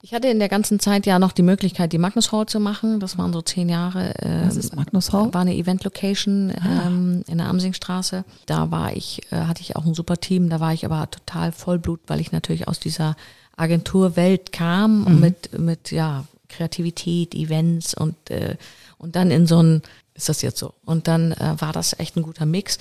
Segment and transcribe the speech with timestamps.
[0.00, 3.00] Ich hatte in der ganzen Zeit ja noch die Möglichkeit, die Magnus Hall zu machen.
[3.00, 4.14] Das waren so zehn Jahre.
[4.22, 5.34] Äh, Was ist Magnus Hall?
[5.34, 8.24] War eine Event-Location ähm, in der Amsingstraße.
[8.46, 10.50] Da war ich, äh, hatte ich auch ein super Team.
[10.50, 13.16] Da war ich aber total Vollblut, weil ich natürlich aus dieser
[13.56, 18.56] Agenturwelt kam und mit, mit ja, Kreativität, Events und, äh,
[18.98, 19.82] und dann in so ein
[20.18, 20.74] ist das jetzt so?
[20.84, 22.78] Und dann äh, war das echt ein guter Mix.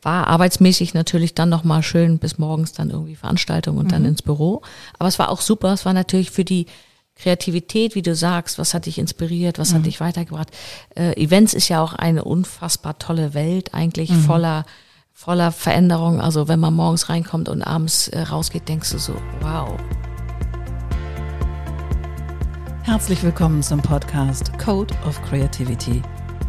[0.00, 4.62] War arbeitsmäßig natürlich dann nochmal schön bis morgens dann irgendwie Veranstaltung und dann ins Büro.
[4.98, 5.74] Aber es war auch super.
[5.74, 6.66] Es war natürlich für die
[7.14, 10.50] Kreativität, wie du sagst, was hat dich inspiriert, was hat dich weitergebracht.
[10.96, 14.64] Äh, Events ist ja auch eine unfassbar tolle Welt, eigentlich voller
[15.12, 16.20] voller Veränderung.
[16.20, 19.76] Also wenn man morgens reinkommt und abends äh, rausgeht, denkst du so, wow.
[22.84, 26.02] Herzlich willkommen zum Podcast Code of Creativity.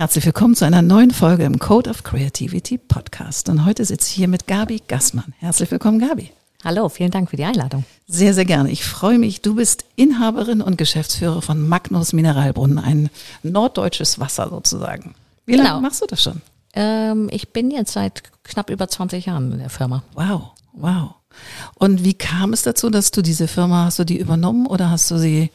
[0.00, 3.50] Herzlich willkommen zu einer neuen Folge im Code of Creativity Podcast.
[3.50, 5.34] Und heute sitze ich hier mit Gabi Gassmann.
[5.40, 6.30] Herzlich willkommen, Gabi.
[6.64, 7.84] Hallo, vielen Dank für die Einladung.
[8.08, 8.70] Sehr, sehr gerne.
[8.70, 9.42] Ich freue mich.
[9.42, 13.10] Du bist Inhaberin und Geschäftsführer von Magnus Mineralbrunnen, ein
[13.42, 15.14] norddeutsches Wasser sozusagen.
[15.44, 15.64] Wie Genau.
[15.64, 16.40] lange machst du das schon?
[16.72, 20.02] Ähm, ich bin jetzt seit knapp über 20 Jahren in der Firma.
[20.14, 21.10] Wow, wow.
[21.74, 25.10] Und wie kam es dazu, dass du diese Firma, hast du die übernommen oder hast
[25.10, 25.50] du sie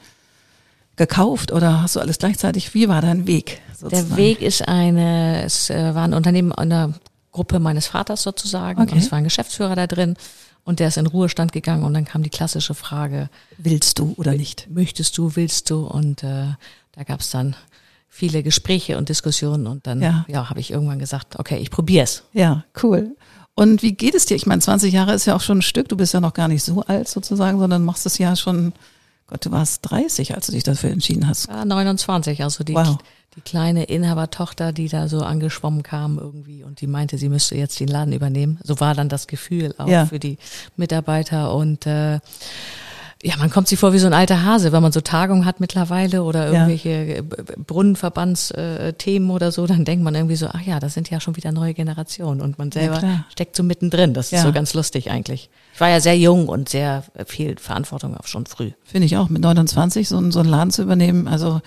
[0.95, 2.73] gekauft oder hast du alles gleichzeitig?
[2.73, 3.61] Wie war dein Weg?
[3.77, 4.09] sozusagen?
[4.09, 6.93] Der Weg ist eine, es äh, war ein Unternehmen einer
[7.31, 8.81] Gruppe meines Vaters sozusagen.
[8.81, 8.93] Okay.
[8.93, 10.15] Und es war ein Geschäftsführer da drin.
[10.63, 14.31] Und der ist in Ruhestand gegangen und dann kam die klassische Frage, Willst du oder
[14.33, 14.67] nicht?
[14.71, 15.85] möchtest du, willst du?
[15.85, 16.47] Und äh,
[16.93, 17.55] da gab es dann
[18.09, 20.25] viele Gespräche und Diskussionen und dann Ja.
[20.27, 20.49] ja.
[20.49, 22.23] habe ich irgendwann gesagt, okay, ich probier's.
[22.33, 23.15] Ja, cool.
[23.53, 24.35] Und wie geht es dir?
[24.35, 25.87] Ich meine, 20 Jahre ist ja auch schon ein Stück.
[25.89, 28.73] Du bist ja noch gar nicht so alt sozusagen, sondern machst es ja schon,
[29.27, 31.47] Gott, du warst 30, als du dich dafür entschieden hast.
[31.47, 32.97] Ja, 29, also die, Wow.
[33.35, 37.79] die kleine Inhabertochter, die da so angeschwommen kam irgendwie und die meinte, sie müsste jetzt
[37.79, 38.59] den Laden übernehmen.
[38.63, 40.05] So war dann das Gefühl auch Ja.
[40.05, 40.37] für die
[40.77, 42.19] Mitarbeiter und äh,
[43.27, 45.59] ja, man kommt sich vor wie so ein alter Hase, wenn man so Tagungen hat
[45.59, 46.53] mittlerweile oder Ja.
[46.53, 47.23] irgendwelche äh,
[48.15, 51.51] Brunnenverbandsthemen oder so, dann denkt man irgendwie so, ach ja, das sind ja schon wieder
[51.51, 53.25] neue Generationen und man selber klar.
[53.31, 54.13] steckt so mittendrin.
[54.13, 54.39] Das Ja.
[54.39, 55.49] ist so ganz lustig eigentlich.
[55.73, 58.71] Ich war ja sehr jung und sehr äh, viel Verantwortung auch schon früh.
[58.83, 61.27] Finde ich auch, mit 29 so, einen- so einen Laden zu übernehmen.
[61.27, 61.61] Also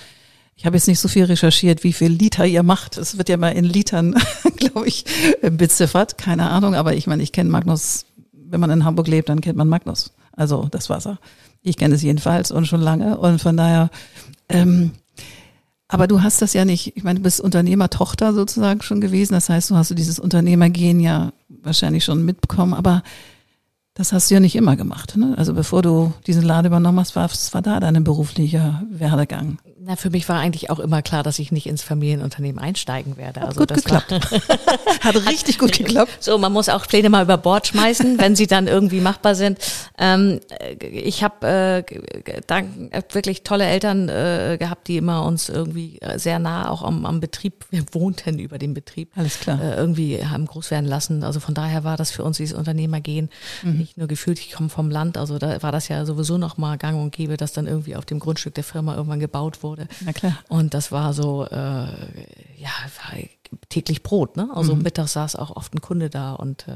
[0.56, 2.96] ich habe jetzt nicht so viel recherchiert, wie viel Liter ihr macht.
[2.98, 4.14] Es wird ja mal in Litern,
[4.56, 5.04] glaube ich,
[5.42, 6.18] äh, beziffert.
[6.18, 9.56] Keine Ahnung, aber ich meine, ich kenne Magnus, wenn man in Hamburg lebt, dann kennt
[9.58, 10.12] man Magnus.
[10.32, 11.18] Also das Wasser.
[11.62, 13.18] Ich kenne es jedenfalls und schon lange.
[13.18, 13.90] Und von daher,
[14.48, 14.92] ähm,
[15.88, 19.32] aber du hast das ja nicht, ich meine, du bist Unternehmertochter sozusagen schon gewesen.
[19.32, 23.02] Das heißt, du hast so dieses Unternehmergehen ja wahrscheinlich schon mitbekommen, aber
[23.94, 25.16] das hast du ja nicht immer gemacht.
[25.16, 25.34] Ne?
[25.36, 29.58] Also bevor du diesen Laden übernommen hast, war, war da dein beruflicher Werdegang?
[29.88, 33.40] Na, für mich war eigentlich auch immer klar, dass ich nicht ins Familienunternehmen einsteigen werde.
[33.40, 34.12] Also gut das geklappt.
[35.00, 36.22] Hat richtig gut geklappt.
[36.22, 39.58] so, man muss auch Pläne mal über Bord schmeißen, wenn sie dann irgendwie machbar sind.
[39.96, 45.48] Ähm, äh, ich habe äh, dank äh, wirklich tolle Eltern äh, gehabt, die immer uns
[45.48, 49.58] irgendwie äh, sehr nah auch am, am Betrieb, wir wohnten über dem Betrieb, Alles klar.
[49.58, 51.24] äh, irgendwie haben groß werden lassen.
[51.24, 53.30] Also von daher war das für uns dieses Unternehmergehen
[53.62, 53.78] Mhm.
[53.78, 56.76] nicht nur gefühlt, ich komme vom Land, also da war das ja sowieso noch mal
[56.76, 59.77] gang und gäbe, dass dann irgendwie auf dem Grundstück der Firma irgendwann gebaut wurde.
[60.04, 60.38] Na klar.
[60.48, 62.70] Und das war so, äh, ja,
[63.02, 63.18] war
[63.68, 64.50] täglich Brot, ne?
[64.52, 66.72] Also mittags saß auch oft ein Kunde da und äh,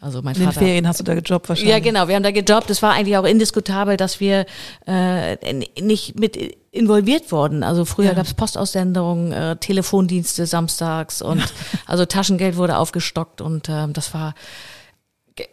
[0.00, 0.60] also mein In den Vater.
[0.60, 1.70] Ferien hast du da gejobbt wahrscheinlich.
[1.72, 2.70] Ja, genau, wir haben da gejobbt.
[2.70, 4.46] Es war eigentlich auch indiskutabel, dass wir
[4.86, 5.36] äh,
[5.80, 6.36] nicht mit
[6.70, 7.62] involviert wurden.
[7.62, 8.14] Also früher Ja.
[8.14, 11.42] gab's Postaussendungen, äh, Telefondienste samstags und
[11.86, 14.34] also Taschengeld wurde aufgestockt und ähm, das war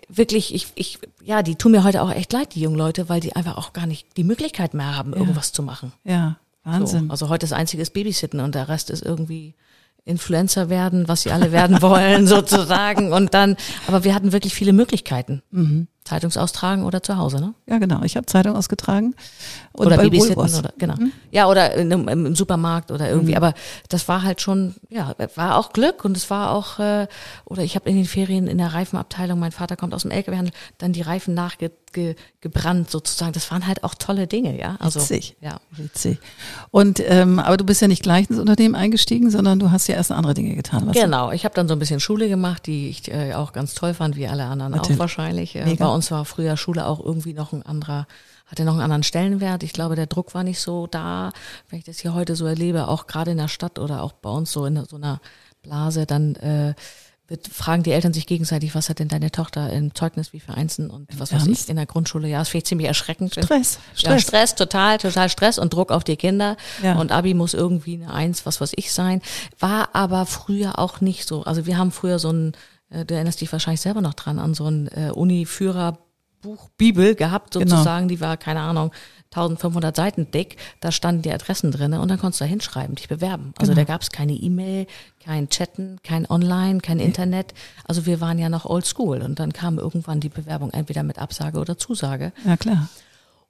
[0.09, 3.19] wirklich, ich, ich, ja, die tun mir heute auch echt leid, die jungen Leute, weil
[3.21, 5.93] die einfach auch gar nicht die Möglichkeit mehr haben, irgendwas zu machen.
[6.03, 7.05] Ja, Wahnsinn.
[7.05, 9.55] So, also heute das einzige ist Babysitten und der Rest ist irgendwie
[10.05, 13.13] Influencer werden, was sie alle werden wollen, sozusagen.
[13.13, 13.55] Und dann,
[13.87, 15.41] aber wir hatten wirklich viele Möglichkeiten.
[15.51, 15.87] Mhm.
[16.05, 17.53] Zeitungsaustragen oder zu Hause, ne?
[17.67, 18.01] Ja, genau.
[18.03, 19.13] Ich habe Zeitung ausgetragen.
[19.73, 20.57] Und oder Babysitten Woolworths.
[20.57, 20.95] oder genau.
[20.95, 21.11] Mhm.
[21.29, 23.35] Ja, oder in, im, im Supermarkt oder irgendwie.
[23.35, 23.53] Aber
[23.89, 27.07] das war halt schon, ja, war auch Glück und es war auch, äh,
[27.45, 30.53] oder ich habe in den Ferien in der Reifenabteilung, mein Vater kommt aus dem LKW-Handel,
[30.79, 31.35] dann die Reifen
[31.89, 33.33] nachgebrannt sozusagen.
[33.33, 34.75] Das waren halt auch tolle Dinge, ja.
[34.79, 35.35] Also Witzig.
[35.41, 35.59] ja.
[35.71, 36.19] Witzig.
[36.71, 39.95] Und ähm, aber du bist ja nicht gleich ins Unternehmen eingestiegen, sondern du hast ja
[39.95, 40.87] erst andere Dinge getan.
[40.87, 43.73] Was Genau, ich habe dann so ein bisschen Schule gemacht, die ich äh, auch ganz
[43.73, 44.97] toll fand, wie alle anderen Natürlich.
[44.97, 45.55] auch wahrscheinlich.
[45.55, 48.07] Äh, bei uns war früher Schule auch irgendwie noch ein anderer
[48.45, 49.61] hatte noch einen anderen Stellenwert.
[49.61, 51.31] Ich glaube, der Druck war nicht so da,
[51.69, 54.31] wenn ich das hier heute so erlebe, auch gerade in der Stadt oder auch bei
[54.31, 55.21] uns so in so einer
[55.61, 56.73] Blase, dann äh,
[57.51, 60.89] fragen die Eltern sich gegenseitig, was hat denn deine Tochter im Zeugnis wie für Einsen
[60.89, 62.27] und was weiß ich in der Grundschule.
[62.27, 63.33] Ja, ist vielleicht ziemlich erschreckend.
[63.33, 64.01] Stress, Stress.
[64.01, 66.57] Ja, Stress, total, total Stress und Druck auf die Kinder.
[66.81, 66.95] Ja.
[66.95, 69.21] Und Abi muss irgendwie eine Eins, was weiß ich sein.
[69.59, 71.43] War aber früher auch nicht so.
[71.43, 72.53] Also wir haben früher so ein,
[72.89, 75.99] äh, du erinnerst dich wahrscheinlich selber noch dran, an so ein äh, Uni-Führer
[76.41, 77.65] Buch Bibel gehabt, genau.
[77.65, 78.07] sozusagen.
[78.07, 78.17] Genau.
[78.17, 78.91] Die war, keine Ahnung,
[79.31, 83.07] 1500 Seiten dick, da standen die Adressen drinne und dann konntest du da hinschreiben, dich
[83.07, 83.53] bewerben.
[83.59, 83.85] Also genau.
[83.85, 84.87] da gab es keine E-Mail,
[85.23, 87.53] kein Chatten, kein Online, kein Internet.
[87.85, 91.19] Also wir waren ja noch old school und dann kam irgendwann die Bewerbung entweder mit
[91.19, 92.31] Absage oder Zusage.
[92.43, 92.89] Ja, klar.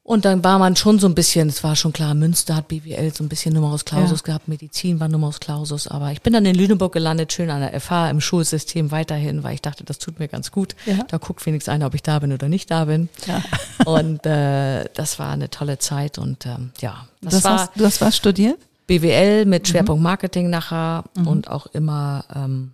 [0.09, 3.13] Und dann war man schon so ein bisschen, es war schon klar, Münster hat BWL
[3.13, 4.25] so ein bisschen Numerus Clausus ja.
[4.25, 7.79] gehabt, Medizin war Numerus Clausus, aber ich bin dann in Lüneburg gelandet, schön an der
[7.79, 10.75] FH im Schulsystem weiterhin, weil ich dachte, das tut mir ganz gut.
[10.87, 11.03] Ja.
[11.07, 13.07] Da guckt wenigstens einer, ob ich da bin oder nicht da bin.
[13.27, 13.43] Ja.
[13.85, 17.59] Und äh, das war eine tolle Zeit und ähm, ja, das, das war.
[17.59, 18.57] Hast, du hast was studiert?
[18.87, 19.67] BWL mit mhm.
[19.67, 21.27] Schwerpunkt Marketing nachher mhm.
[21.27, 22.71] und auch immer ähm,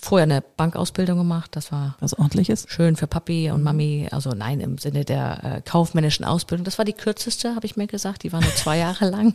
[0.00, 1.56] vorher eine Bankausbildung gemacht.
[1.56, 2.66] Das war was ordentliches.
[2.68, 4.08] Schön für Papi und Mami.
[4.10, 6.64] Also nein, im Sinne der äh, kaufmännischen Ausbildung.
[6.64, 8.22] Das war die kürzeste, habe ich mir gesagt.
[8.22, 9.34] Die war nur zwei Jahre lang.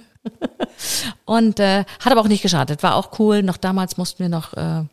[1.26, 2.82] und äh, hat aber auch nicht geschadet.
[2.82, 3.44] War auch cool.
[3.44, 4.84] Noch damals mussten wir noch äh,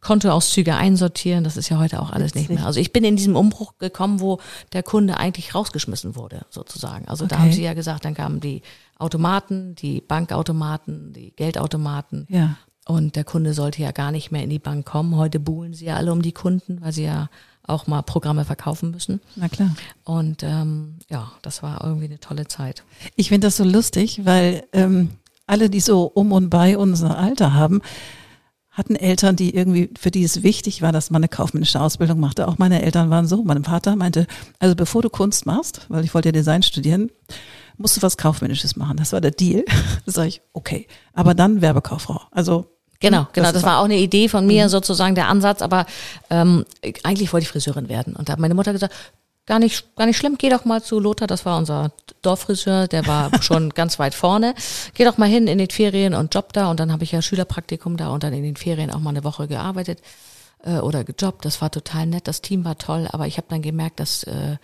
[0.00, 1.44] Kontoauszüge einsortieren.
[1.44, 2.66] Das ist ja heute auch alles nicht mehr.
[2.66, 4.38] Also ich bin in diesem Umbruch gekommen, wo
[4.72, 7.08] der Kunde eigentlich rausgeschmissen wurde, sozusagen.
[7.08, 7.34] Also okay.
[7.34, 8.62] da haben sie ja gesagt, dann kamen die
[8.98, 12.26] Automaten, die Bankautomaten, die Geldautomaten.
[12.28, 12.56] Ja.
[12.86, 15.16] Und der Kunde sollte ja gar nicht mehr in die Bank kommen.
[15.16, 17.30] Heute buhlen sie ja alle um die Kunden, weil sie ja
[17.66, 19.20] auch mal Programme verkaufen müssen.
[19.36, 19.74] Na klar.
[20.04, 22.84] Und ähm, ja, das war irgendwie eine tolle Zeit.
[23.16, 25.10] Ich finde das so lustig, weil ähm,
[25.46, 27.80] alle, die so um und bei unser Alter haben,
[28.70, 32.48] hatten Eltern, die irgendwie, für die es wichtig war, dass man eine kaufmännische Ausbildung machte.
[32.48, 33.44] Auch meine Eltern waren so.
[33.44, 34.26] Mein Vater meinte,
[34.58, 37.10] also bevor du Kunst machst, weil ich wollte ja Design studieren,
[37.76, 38.96] musst du was Kaufmännisches machen.
[38.96, 39.64] Das war der Deal.
[40.06, 40.86] Da sage ich, okay.
[41.12, 42.20] Aber dann Werbekauffrau.
[42.30, 43.46] Also Genau, hm, genau.
[43.46, 44.68] Das, das war auch eine Idee von mir, mhm.
[44.68, 45.62] sozusagen der Ansatz.
[45.62, 45.86] Aber
[46.30, 46.64] ähm,
[47.02, 48.16] eigentlich wollte ich Friseurin werden.
[48.16, 48.94] Und da hat meine Mutter gesagt,
[49.46, 51.92] gar nicht, gar nicht schlimm, geh doch mal zu Lothar, das war unser
[52.22, 54.54] Dorffriseur, der war schon ganz weit vorne.
[54.94, 56.70] Geh doch mal hin in den Ferien und jobb da.
[56.70, 59.24] Und dann habe ich ja Schülerpraktikum da und dann in den Ferien auch mal eine
[59.24, 60.00] Woche gearbeitet
[60.64, 61.44] äh, oder gejobbt.
[61.44, 64.56] Das war total nett, das Team war toll, aber ich habe dann gemerkt, dass äh,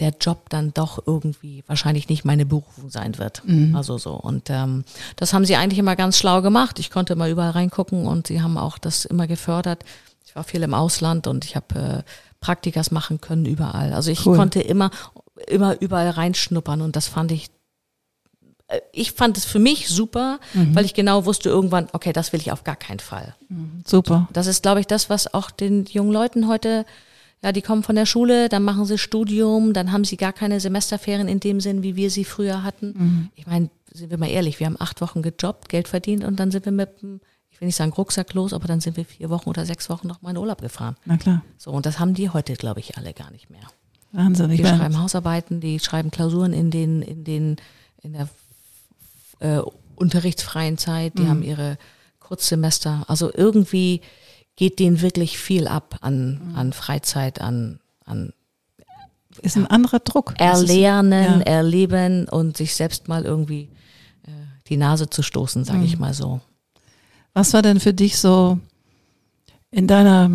[0.00, 3.42] der Job dann doch irgendwie wahrscheinlich nicht meine Berufung sein wird.
[3.44, 3.76] Mhm.
[3.76, 4.14] Also so.
[4.14, 4.84] Und ähm,
[5.16, 6.78] das haben sie eigentlich immer ganz schlau gemacht.
[6.80, 9.84] Ich konnte immer überall reingucken und sie haben auch das immer gefördert.
[10.26, 12.10] Ich war viel im Ausland und ich habe äh,
[12.40, 13.92] Praktikas machen können überall.
[13.92, 14.36] Also ich cool.
[14.36, 14.90] konnte immer,
[15.46, 17.50] immer überall reinschnuppern und das fand ich
[18.66, 20.74] äh, ich fand es für mich super, mhm.
[20.74, 23.36] weil ich genau wusste irgendwann, okay, das will ich auf gar keinen Fall.
[23.48, 23.82] Mhm.
[23.86, 24.28] Super.
[24.32, 26.84] Das ist, glaube ich, das, was auch den jungen Leuten heute
[27.44, 30.60] ja, die kommen von der Schule, dann machen sie Studium, dann haben sie gar keine
[30.60, 32.94] Semesterferien in dem Sinn, wie wir sie früher hatten.
[32.96, 33.28] Mhm.
[33.34, 36.50] Ich meine, sind wir mal ehrlich, wir haben acht Wochen gejobbt, Geld verdient und dann
[36.50, 36.88] sind wir mit
[37.50, 40.08] ich will nicht sagen Rucksack los, aber dann sind wir vier Wochen oder sechs Wochen
[40.08, 40.96] noch mal in Urlaub gefahren.
[41.04, 41.44] Na klar.
[41.56, 43.62] So, und das haben die heute, glaube ich, alle gar nicht mehr.
[44.10, 44.50] Wahnsinn.
[44.50, 47.56] Die schreiben Hausarbeiten, die schreiben Klausuren in den, in den,
[48.02, 48.28] in der
[49.38, 49.62] äh,
[49.94, 51.28] unterrichtsfreien Zeit, die mhm.
[51.28, 51.78] haben ihre
[52.18, 53.04] Kurzsemester.
[53.06, 54.00] Also irgendwie
[54.56, 56.56] geht denen wirklich viel ab an, mhm.
[56.56, 58.32] an Freizeit, an, an
[59.42, 60.34] ist ein anderer Druck.
[60.38, 61.46] Erlernen, ja.
[61.46, 63.68] erleben und sich selbst mal irgendwie
[64.26, 64.30] äh,
[64.68, 65.84] die Nase zu stoßen, sage mhm.
[65.84, 66.40] ich mal so.
[67.32, 68.58] Was war denn für dich so
[69.72, 70.30] in deiner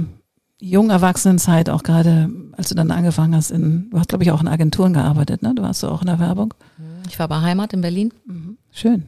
[0.60, 4.42] jungen Erwachsenenzeit, auch gerade als du dann angefangen hast, in, du hast glaube ich auch
[4.42, 5.56] in Agenturen gearbeitet, ne?
[5.56, 6.54] Du warst so auch in der Werbung.
[7.08, 8.14] Ich war bei Heimat in Berlin.
[8.26, 8.58] Mhm.
[8.72, 9.06] Schön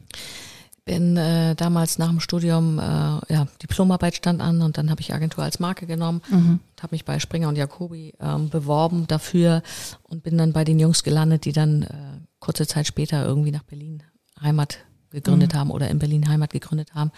[0.84, 5.14] bin äh, damals nach dem Studium, äh, ja, Diplomarbeit stand an und dann habe ich
[5.14, 6.60] Agentur als Marke genommen mhm.
[6.80, 9.62] habe mich bei Springer und Jacobi ähm, beworben dafür
[10.02, 13.62] und bin dann bei den Jungs gelandet, die dann äh, kurze Zeit später irgendwie nach
[13.62, 14.02] Berlin
[14.40, 14.78] Heimat
[15.12, 15.58] gegründet mhm.
[15.58, 17.12] haben oder in Berlin Heimat gegründet haben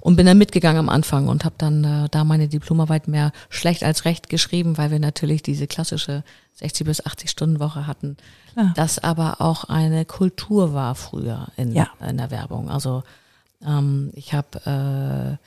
[0.00, 3.84] und bin dann mitgegangen am Anfang und habe dann äh, da meine Diplomarbeit mehr schlecht
[3.84, 8.16] als recht geschrieben, weil wir natürlich diese klassische 60 bis 80 Stunden Woche hatten,
[8.56, 8.72] ja.
[8.76, 11.88] das aber auch eine Kultur war früher in, ja.
[12.06, 12.70] in der Werbung.
[12.70, 13.02] Also
[13.66, 15.46] ähm, ich habe äh,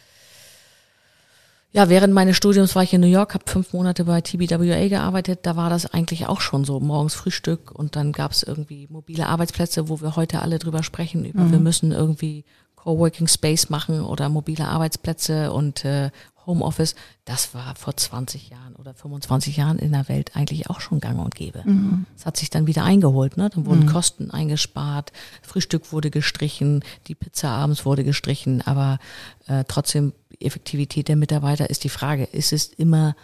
[1.75, 5.39] ja, während meines Studiums war ich in New York, habe fünf Monate bei TBWA gearbeitet.
[5.41, 9.27] Da war das eigentlich auch schon so, morgens Frühstück und dann gab es irgendwie mobile
[9.27, 11.51] Arbeitsplätze, wo wir heute alle drüber sprechen, über mhm.
[11.51, 16.11] wir müssen irgendwie Coworking Space machen oder mobile Arbeitsplätze und äh,
[16.45, 16.95] Homeoffice.
[17.25, 21.19] Das war vor 20 Jahren oder 25 Jahren in der Welt eigentlich auch schon gang
[21.19, 21.63] und gäbe.
[21.65, 22.05] Mhm.
[22.15, 23.49] Das hat sich dann wieder eingeholt, ne?
[23.49, 23.89] Dann wurden mhm.
[23.89, 28.99] Kosten eingespart, Frühstück wurde gestrichen, die Pizza abends wurde gestrichen, aber
[29.47, 33.15] äh, trotzdem Effektivität der Mitarbeiter ist die Frage, ist es immer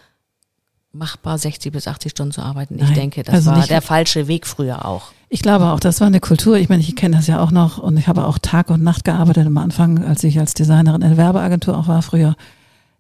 [0.92, 2.76] machbar, 60 bis 80 Stunden zu arbeiten.
[2.76, 5.12] Ich Nein, denke, das also war der falsche Weg früher auch.
[5.30, 6.58] Ich glaube auch, das war eine Kultur.
[6.58, 9.06] Ich meine, ich kenne das ja auch noch und ich habe auch Tag und Nacht
[9.06, 12.36] gearbeitet am Anfang, als ich als Designerin in der Werbeagentur auch war früher.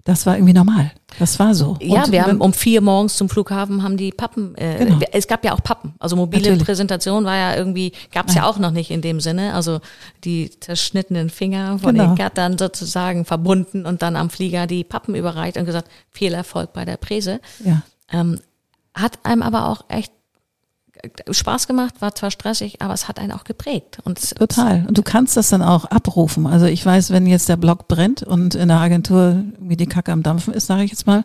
[0.09, 0.91] Das war irgendwie normal.
[1.19, 1.77] Das war so.
[1.81, 4.55] Ja, Und wir haben um vier morgens zum Flughafen haben die Pappen.
[4.55, 4.99] Äh, Genau.
[5.11, 5.93] Es gab ja auch Pappen.
[5.99, 6.63] Also mobile Natürlich.
[6.65, 9.53] Präsentation war ja irgendwie gab es ja auch noch nicht in dem Sinne.
[9.53, 9.81] Also
[10.23, 12.07] die zerschnittenen Finger von Genau.
[12.07, 16.73] den Gattern sozusagen verbunden und dann am Flieger die Pappen überreicht und gesagt viel Erfolg
[16.73, 17.39] bei der Präse.
[17.63, 17.83] ja.
[18.11, 18.39] Ähm,
[18.95, 20.11] hat einem aber auch echt
[21.29, 23.99] Spaß gemacht, war zwar stressig, aber es hat einen auch geprägt.
[24.03, 24.85] Und Total.
[24.87, 26.45] Und du kannst das dann auch abrufen.
[26.47, 30.11] Also ich weiß, wenn jetzt der Blog brennt und in der Agentur irgendwie die Kacke
[30.11, 31.23] am Dampfen ist, sage ich jetzt mal,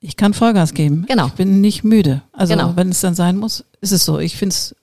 [0.00, 1.04] ich kann Vollgas geben.
[1.08, 1.26] Genau.
[1.26, 2.22] Ich bin nicht müde.
[2.32, 2.76] Also Genau.
[2.76, 4.18] wenn es dann sein muss, ist es so.
[4.18, 4.74] Ich finde es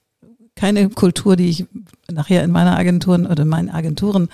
[0.56, 1.66] keine Kultur, die ich
[2.12, 4.30] nachher in meiner Agenturen oder in meinen Agenturen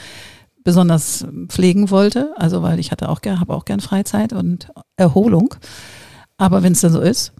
[0.65, 2.33] besonders pflegen wollte.
[2.38, 4.67] Also weil ich hatte auch gern, habe auch gern Freizeit und
[4.98, 5.55] Erholung.
[6.38, 7.31] Aber wenn es dann so ist,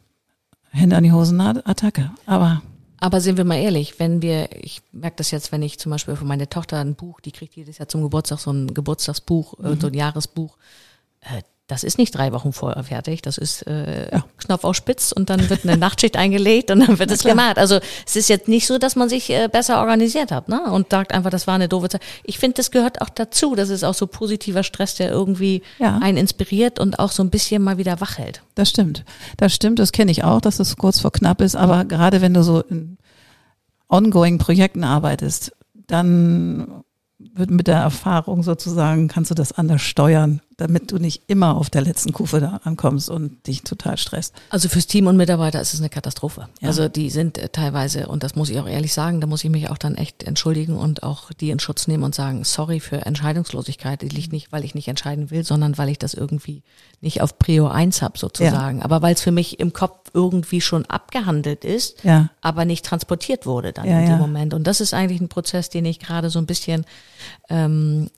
[0.74, 2.12] Hände an die Hosen, Attacke.
[2.26, 2.62] Aber
[3.00, 6.16] Aber sind wir mal ehrlich, wenn wir, ich merke das jetzt, wenn ich zum Beispiel
[6.16, 9.76] für meine Tochter ein Buch, die kriegt jedes Jahr zum Geburtstag so ein Geburtstagsbuch, äh,
[9.78, 10.58] so ein Jahresbuch,
[11.20, 14.26] äh, das ist nicht drei Wochen vorher fertig, das ist äh, Ja.
[14.38, 17.58] Knopf auf Spitz und dann wird eine Nachtschicht eingelegt und dann wird es gemacht.
[17.58, 20.62] Also es ist jetzt nicht so, dass man sich äh, besser organisiert hat ne?
[20.72, 22.02] und sagt einfach, das war eine doofe Zeit.
[22.26, 26.00] Ich finde, das gehört auch dazu, das ist auch so positiver Stress, der irgendwie Ja.
[26.02, 28.44] einen inspiriert und auch so ein bisschen mal wieder wach hält.
[28.56, 29.06] Das stimmt.
[29.38, 31.56] Das stimmt, das kenne ich auch, dass es kurz vor knapp ist.
[31.56, 32.98] Aber gerade wenn du so in
[33.88, 35.54] ongoing Projekten arbeitest,
[35.88, 36.84] dann
[37.36, 41.70] wird mit der Erfahrung sozusagen, kannst du das anders steuern, damit du nicht immer auf
[41.70, 44.34] der letzten Kufe da ankommst und dich total stresst.
[44.50, 46.48] Also fürs Team und Mitarbeiter ist es eine Katastrophe.
[46.62, 46.68] Ja.
[46.68, 49.50] Also die sind äh, teilweise, und das muss ich auch ehrlich sagen, da muss ich
[49.50, 53.06] mich auch dann echt entschuldigen und auch die in Schutz nehmen und sagen, sorry für
[53.06, 54.02] Entscheidungslosigkeit.
[54.02, 56.64] Die liegt nicht, weil ich nicht entscheiden will, sondern weil ich das irgendwie
[57.02, 58.82] nicht auf Prio 1 habe sozusagen.
[58.84, 62.30] Aber weil es für mich im Kopf irgendwie schon abgehandelt ist, Ja.
[62.42, 64.18] aber nicht transportiert wurde dann Ja, in dem ja.
[64.18, 64.54] Moment.
[64.54, 66.86] Und das ist eigentlich ein Prozess, den ich gerade so ein bisschen
[67.50, 68.10] ähm,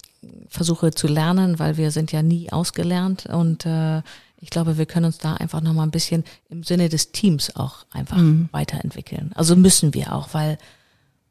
[0.49, 4.01] versuche zu lernen, weil wir sind ja nie ausgelernt und äh,
[4.37, 7.55] ich glaube, wir können uns da einfach noch mal ein bisschen im Sinne des Teams
[7.55, 8.49] auch einfach Mhm.
[8.51, 9.31] weiterentwickeln.
[9.35, 10.57] Also müssen wir auch, weil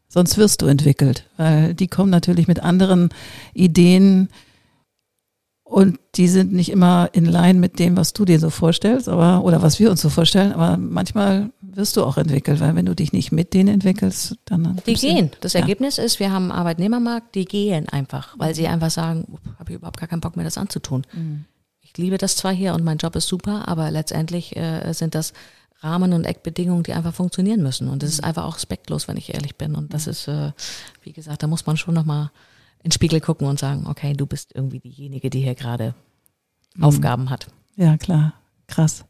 [0.07, 3.09] Sonst wirst du entwickelt, weil die kommen natürlich mit anderen
[3.53, 4.29] Ideen
[5.65, 9.43] und die sind nicht immer in line mit dem, was du dir so vorstellst, aber
[9.43, 12.95] oder was wir uns so vorstellen, aber manchmal wirst du auch entwickelt, weil wenn du
[12.95, 15.31] dich nicht mit denen entwickelst, dann die gehen.
[15.41, 15.61] Das Ja.
[15.61, 19.77] Ergebnis ist, wir haben einen Arbeitnehmermarkt, die gehen einfach, weil sie einfach sagen, habe ich
[19.77, 21.07] überhaupt gar keinen Bock mehr, das anzutun.
[21.81, 25.33] Ich liebe das zwar hier und mein Job ist super, aber letztendlich äh, sind das
[25.81, 27.89] Rahmen- und Eckbedingungen, die einfach funktionieren müssen.
[27.89, 29.75] Und das ist einfach auch respektlos, wenn ich ehrlich bin.
[29.75, 30.53] Und das ist, äh,
[31.03, 32.31] wie gesagt, da muss man schon nochmal
[32.83, 35.95] in den Spiegel gucken und sagen, okay, du bist irgendwie diejenige, die hier gerade
[36.81, 37.47] Aufgaben hat.
[37.77, 38.33] Ja, klar.
[38.67, 39.05] Krass.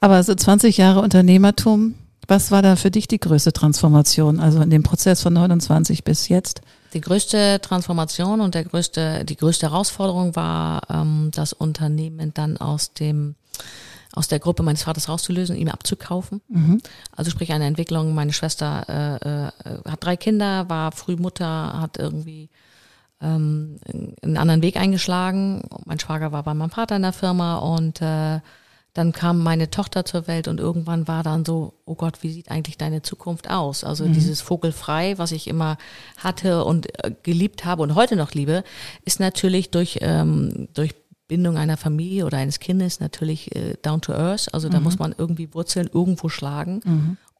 [0.00, 1.94] Aber so 20 Jahre Unternehmertum,
[2.28, 4.40] was war da für dich die größte Transformation?
[4.40, 6.60] Also in dem Prozess von 29 bis jetzt?
[6.92, 12.92] Die größte Transformation und der größte, die größte Herausforderung war, ähm, das Unternehmen dann aus
[12.94, 13.34] dem
[14.12, 16.40] aus der Gruppe meines Vaters rauszulösen, ihm abzukaufen.
[17.16, 18.14] Also sprich eine Entwicklung.
[18.14, 22.48] Meine Schwester äh, äh, hat drei Kinder, war früh Mutter, hat irgendwie
[23.20, 23.78] ähm,
[24.22, 25.62] einen anderen Weg eingeschlagen.
[25.84, 28.40] Mein Schwager war bei meinem Vater in der Firma und äh,
[28.94, 32.50] dann kam meine Tochter zur Welt und irgendwann war dann so, oh Gott, wie sieht
[32.50, 33.82] eigentlich deine Zukunft aus?
[33.82, 35.78] Also dieses Vogelfrei, was ich immer
[36.16, 38.62] hatte und äh, geliebt habe und heute noch liebe,
[39.04, 40.94] ist natürlich durch, ähm, durch
[41.26, 44.52] Bindung einer Familie oder eines Kindes natürlich äh, down to earth.
[44.54, 46.80] Also da muss man irgendwie Wurzeln irgendwo schlagen.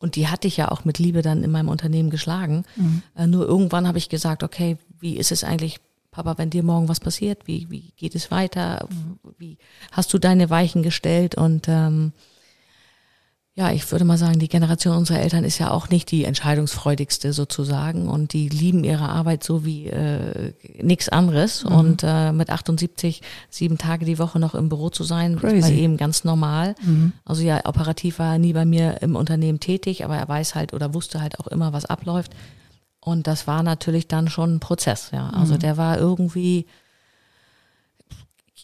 [0.00, 2.64] Und die hatte ich ja auch mit Liebe dann in meinem Unternehmen geschlagen.
[3.16, 5.78] Äh, nur irgendwann habe ich gesagt, okay, wie ist es eigentlich,
[6.14, 7.46] Papa, wenn dir morgen was passiert?
[7.46, 8.86] Wie, wie geht es weiter?
[9.36, 9.58] Wie
[9.90, 11.34] hast du deine Weichen gestellt?
[11.34, 12.12] Und ähm,
[13.56, 17.32] ja, ich würde mal sagen, die Generation unserer Eltern ist ja auch nicht die entscheidungsfreudigste
[17.32, 23.20] sozusagen und die lieben ihre Arbeit so wie äh, nichts anderes und äh, mit 78
[23.50, 25.74] sieben Tage die Woche noch im Büro zu sein, ist bei Crazy.
[25.74, 26.76] ihm ganz normal.
[27.24, 30.74] Also ja, operativ war er nie bei mir im Unternehmen tätig, aber er weiß halt
[30.74, 32.32] oder wusste halt auch immer, was abläuft.
[33.04, 35.28] Und das war natürlich dann schon ein Prozess, ja.
[35.28, 36.64] Also der war irgendwie,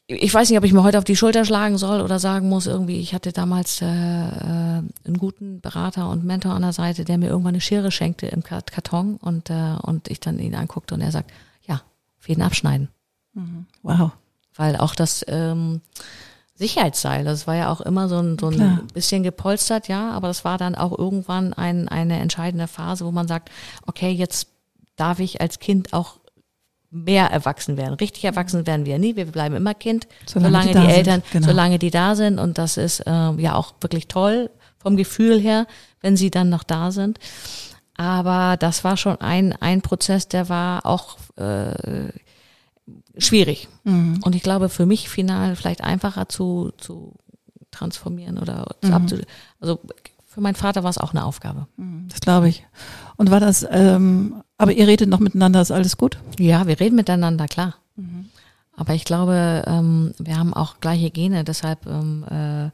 [0.06, 2.66] ich weiß nicht, ob ich mir heute auf die Schulter schlagen soll oder sagen muss,
[2.66, 7.18] irgendwie, ich hatte damals äh, äh, einen guten Berater und Mentor an der Seite, der
[7.18, 10.94] mir irgendwann eine Schere schenkte im Ka- Karton und, äh, und ich dann ihn anguckte
[10.94, 11.30] und er sagt,
[11.66, 11.82] ja,
[12.18, 12.88] Fäden abschneiden.
[13.82, 14.12] Wow.
[14.56, 15.82] Weil auch das ähm,
[16.60, 18.80] Sicherheitsseil, das war ja auch immer so ein, so ein Klar.
[18.92, 23.26] bisschen gepolstert, ja, aber das war dann auch irgendwann ein, eine entscheidende Phase, wo man
[23.26, 23.50] sagt,
[23.86, 24.48] okay, jetzt
[24.94, 26.20] darf ich als Kind auch
[26.90, 27.94] mehr erwachsen werden.
[27.94, 31.46] Richtig erwachsen werden wir nie, wir bleiben immer Kind, Solange solange, die die, Eltern, genau.
[31.46, 35.66] solange die da sind und das ist äh, ja auch wirklich toll vom Gefühl her,
[36.02, 37.18] wenn sie dann noch da sind.
[37.96, 42.10] Aber das war schon ein, ein Prozess, der war auch äh,
[43.16, 43.68] schwierig.
[43.84, 44.20] Mhm.
[44.22, 47.14] Und ich glaube, für mich final vielleicht einfacher zu, zu
[47.70, 48.86] transformieren oder Mhm.
[48.86, 49.16] zu abzu
[49.60, 49.80] Also
[50.26, 51.66] für meinen Vater war es auch eine Aufgabe.
[52.08, 52.64] Das glaube ich.
[53.16, 56.18] Und war das, ähm, aber ihr redet noch miteinander, ist alles gut?
[56.38, 57.74] Ja, wir reden miteinander, klar.
[57.96, 58.28] Mhm.
[58.76, 62.70] Aber ich glaube, ähm, wir haben auch gleiche Gene, deshalb ähm, äh,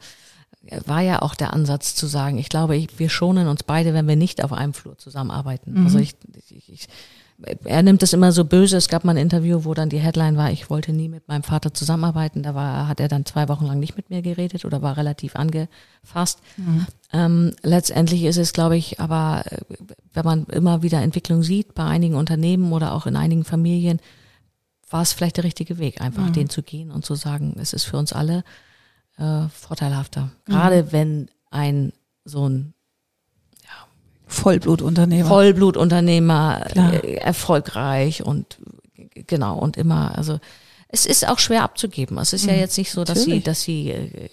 [0.87, 4.07] war ja auch der Ansatz zu sagen, ich glaube, ich, wir schonen uns beide, wenn
[4.07, 5.85] wir nicht auf einem Flur zusammenarbeiten.
[5.85, 6.15] Also ich,
[6.51, 6.89] ich, ich
[7.65, 8.77] er nimmt es immer so böse.
[8.77, 11.43] Es gab mal ein Interview, wo dann die Headline war, ich wollte nie mit meinem
[11.43, 12.43] Vater zusammenarbeiten.
[12.43, 15.37] Da war, hat er dann zwei Wochen lang nicht mit mir geredet oder war relativ
[15.37, 16.41] angefasst.
[17.13, 19.59] Ähm, letztendlich ist es, glaube ich, aber äh,
[20.13, 24.01] wenn man immer wieder Entwicklung sieht bei einigen Unternehmen oder auch in einigen Familien,
[24.89, 27.85] war es vielleicht der richtige Weg, einfach den zu gehen und zu sagen, es ist
[27.85, 28.45] für uns alle
[29.19, 30.31] äh, vorteilhafter.
[30.45, 31.93] Gerade wenn ein
[32.25, 32.75] so ein
[34.27, 35.29] Vollblutunternehmer.
[35.29, 38.59] Vollblutunternehmer, äh, erfolgreich und
[38.97, 40.39] äh, genau und immer, also
[40.89, 42.17] es ist auch schwer abzugeben.
[42.19, 43.37] Es ist ja jetzt nicht so, dass sie, Mhm.
[43.39, 43.45] Natürlich.
[43.45, 44.29] dass sie, äh,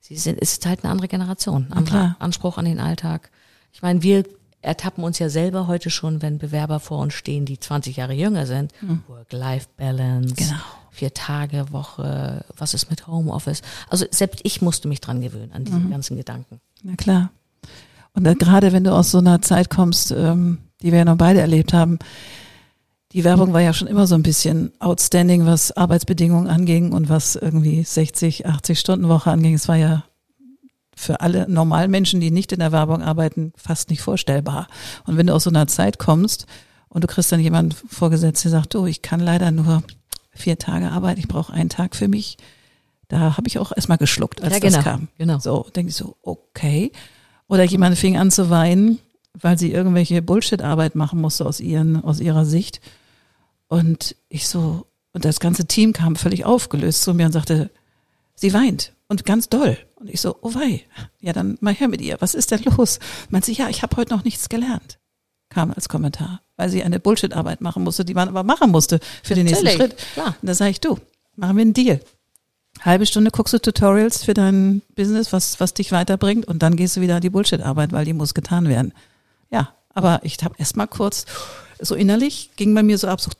[0.00, 3.30] sie sind, es ist halt eine andere Generation, anderer Anspruch an den Alltag.
[3.72, 4.24] Ich meine, wir
[4.60, 8.46] ertappen uns ja selber heute schon, wenn Bewerber vor uns stehen, die 20 Jahre jünger
[8.46, 8.72] sind.
[9.08, 10.36] Work-Life-Balance, Mhm.
[10.36, 10.60] Genau.
[10.90, 13.62] vier Tage Woche, was ist mit Homeoffice?
[13.88, 15.90] Also selbst ich musste mich dran gewöhnen an diese Mhm.
[15.90, 16.60] ganzen Gedanken.
[16.82, 17.30] Na klar.
[18.14, 21.40] Und gerade wenn du aus so einer Zeit kommst, ähm, die wir ja noch beide
[21.40, 21.98] erlebt haben,
[23.12, 27.36] die Werbung war ja schon immer so ein bisschen outstanding, was Arbeitsbedingungen anging und was
[27.36, 29.54] irgendwie 60, 80 Stunden Woche anging.
[29.54, 30.04] Es war ja
[30.94, 34.66] für alle normalen Menschen, die nicht in der Werbung arbeiten, fast nicht vorstellbar.
[35.04, 36.46] Und wenn du aus so einer Zeit kommst
[36.88, 39.82] und du kriegst dann jemanden vorgesetzt, der sagt, oh, ich kann leider nur
[40.30, 42.38] vier Tage arbeiten, ich brauche einen Tag für mich,
[43.08, 45.08] da habe ich auch erstmal geschluckt, als Ja, das genau, kam.
[45.18, 45.38] genau.
[45.38, 46.92] So, denke ich so, okay.
[47.52, 48.98] Oder jemand fing an zu weinen,
[49.34, 52.80] weil sie irgendwelche Bullshit-Arbeit machen musste aus, ihren, aus ihrer Sicht.
[53.68, 57.70] Und ich so, und das ganze Team kam völlig aufgelöst zu mir und sagte,
[58.34, 59.76] sie weint und ganz doll.
[59.96, 60.86] Und ich so, oh wei,
[61.20, 62.98] ja dann mal her mit ihr, was ist denn los?
[63.28, 64.98] Meint sie, ja, ich habe heute noch nichts gelernt,
[65.50, 69.34] kam als Kommentar, weil sie eine Bullshit-Arbeit machen musste, die man aber machen musste für
[69.34, 70.06] den nächsten Natürlich, Schritt.
[70.14, 70.36] klar.
[70.40, 70.96] Und da sage ich, du,
[71.36, 72.00] machen wir einen Deal.
[72.80, 76.96] Halbe Stunde guckst du Tutorials für dein Business, was, was dich weiterbringt und dann gehst
[76.96, 78.92] du wieder an die Bullshit-Arbeit, weil die muss getan werden.
[79.50, 81.26] Ja, aber ich habe erst mal kurz,
[81.78, 83.30] so innerlich ging bei mir so ab, so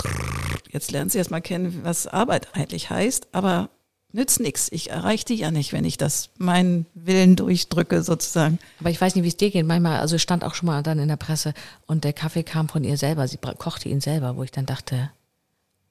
[0.70, 3.70] jetzt lernen sie erst mal kennen, was Arbeit eigentlich heißt, aber
[4.12, 4.68] nützt nix.
[4.70, 8.58] Ich erreiche die ja nicht, wenn ich das meinen Willen durchdrücke sozusagen.
[8.80, 9.66] Aber ich weiß nicht, wie es dir geht.
[9.66, 11.54] Manchmal, also stand auch schon mal dann in der Presse
[11.86, 13.26] und der Kaffee kam von ihr selber.
[13.26, 15.10] Sie kochte ihn selber, wo ich dann dachte,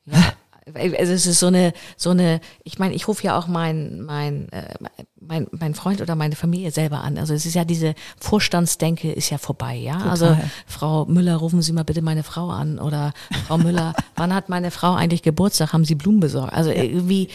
[0.06, 0.34] ja,
[0.66, 4.50] also es ist so eine, so eine, ich meine, ich rufe ja auch mein, mein,
[4.52, 4.76] äh,
[5.20, 7.18] mein, mein Freund oder meine Familie selber an.
[7.18, 9.98] Also es ist ja diese Vorstandsdenke ist ja vorbei, ja.
[9.98, 10.52] Also Total.
[10.68, 13.14] Frau Müller, rufen Sie mal bitte meine Frau an oder
[13.48, 15.74] Frau Müller, wann hat meine Frau eigentlich Geburtstag?
[15.74, 16.54] Haben Sie Blumen besorgt?
[16.54, 17.30] Also irgendwie,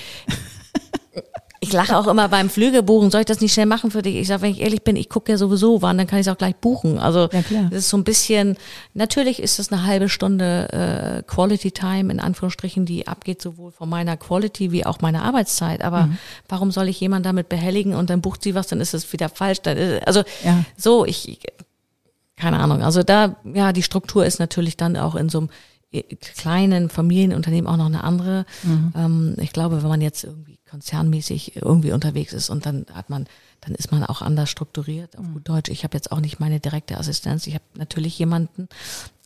[1.61, 3.11] ich lache auch immer beim Flügebuchen.
[3.11, 4.17] Soll ich das nicht schnell machen für dich?
[4.17, 6.33] Ich sage, wenn ich ehrlich bin, ich gucke ja sowieso wann, dann kann ich es
[6.33, 6.99] auch gleich buchen.
[6.99, 8.57] Also Ja, das ist so ein bisschen,
[8.95, 13.89] natürlich ist das eine halbe Stunde äh, Quality Time, in Anführungsstrichen, die abgeht sowohl von
[13.89, 15.83] meiner Quality wie auch meiner Arbeitszeit.
[15.83, 16.19] Aber Mhm.
[16.49, 19.29] warum soll ich jemanden damit behelligen und dann bucht sie was, dann ist es wieder
[19.29, 19.61] falsch.
[19.63, 20.63] Dann ist, also Ja.
[20.77, 21.39] so, ich,
[22.37, 22.83] keine Ahnung.
[22.83, 25.49] Also da, ja, die Struktur ist natürlich dann auch in so einem
[26.03, 28.47] kleinen Familienunternehmen auch noch eine andere.
[28.95, 33.27] Ähm, ich glaube, wenn man jetzt irgendwie konzernmäßig irgendwie unterwegs ist und dann hat man,
[33.61, 35.71] dann ist man auch anders strukturiert, auf gut Deutsch.
[35.71, 37.47] Ich habe jetzt auch nicht meine direkte Assistenz.
[37.47, 38.69] Ich habe natürlich jemanden,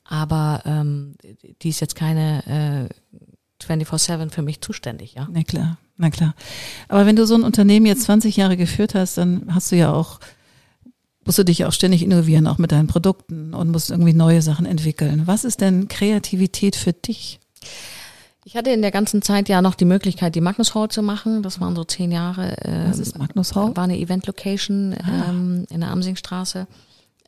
[0.04, 1.14] aber ähm,
[1.62, 5.28] die ist jetzt keine äh, 24-7 für mich zuständig, ja.
[5.30, 6.34] Na klar, na klar.
[6.88, 9.92] Aber wenn du so ein Unternehmen jetzt 20 Jahre geführt hast, dann hast du ja
[9.92, 10.20] auch,
[11.24, 14.66] musst du dich auch ständig innovieren, auch mit deinen Produkten und musst irgendwie neue Sachen
[14.66, 15.22] entwickeln.
[15.26, 17.40] Was ist denn Kreativität für dich?
[18.44, 21.42] Ich hatte in der ganzen Zeit ja noch die Möglichkeit, die Magnus Hall zu machen.
[21.42, 22.56] Das waren so zehn Jahre.
[22.64, 23.76] Äh, Was ist Magnus Hall?
[23.76, 26.66] War eine Event-Location ähm, in der Amsingstraße.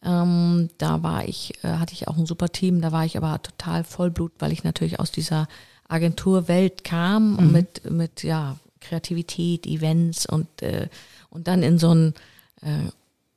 [0.04, 2.80] Ähm, da war ich, äh, hatte ich auch ein super Team.
[2.80, 5.48] Da war ich aber total Vollblut, weil ich natürlich aus dieser
[5.86, 10.88] Agenturwelt kam und mit mit ja Kreativität, Events und äh,
[11.28, 12.14] und dann in so ein
[12.62, 12.90] äh,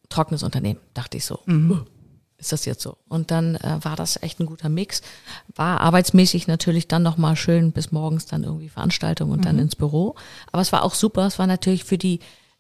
[0.10, 0.80] trockenes Unternehmen.
[0.94, 1.39] Dachte ich so.
[1.48, 1.78] "Uh,
[2.38, 2.98] Ist das jetzt so?
[3.08, 5.02] Und dann äh, war das echt ein guter Mix.
[5.56, 10.15] War arbeitsmäßig natürlich dann nochmal schön bis morgens dann irgendwie Veranstaltung und dann ins Büro.
[10.52, 11.26] Aber es war auch super.
[11.28, 12.20] Es war natürlich für die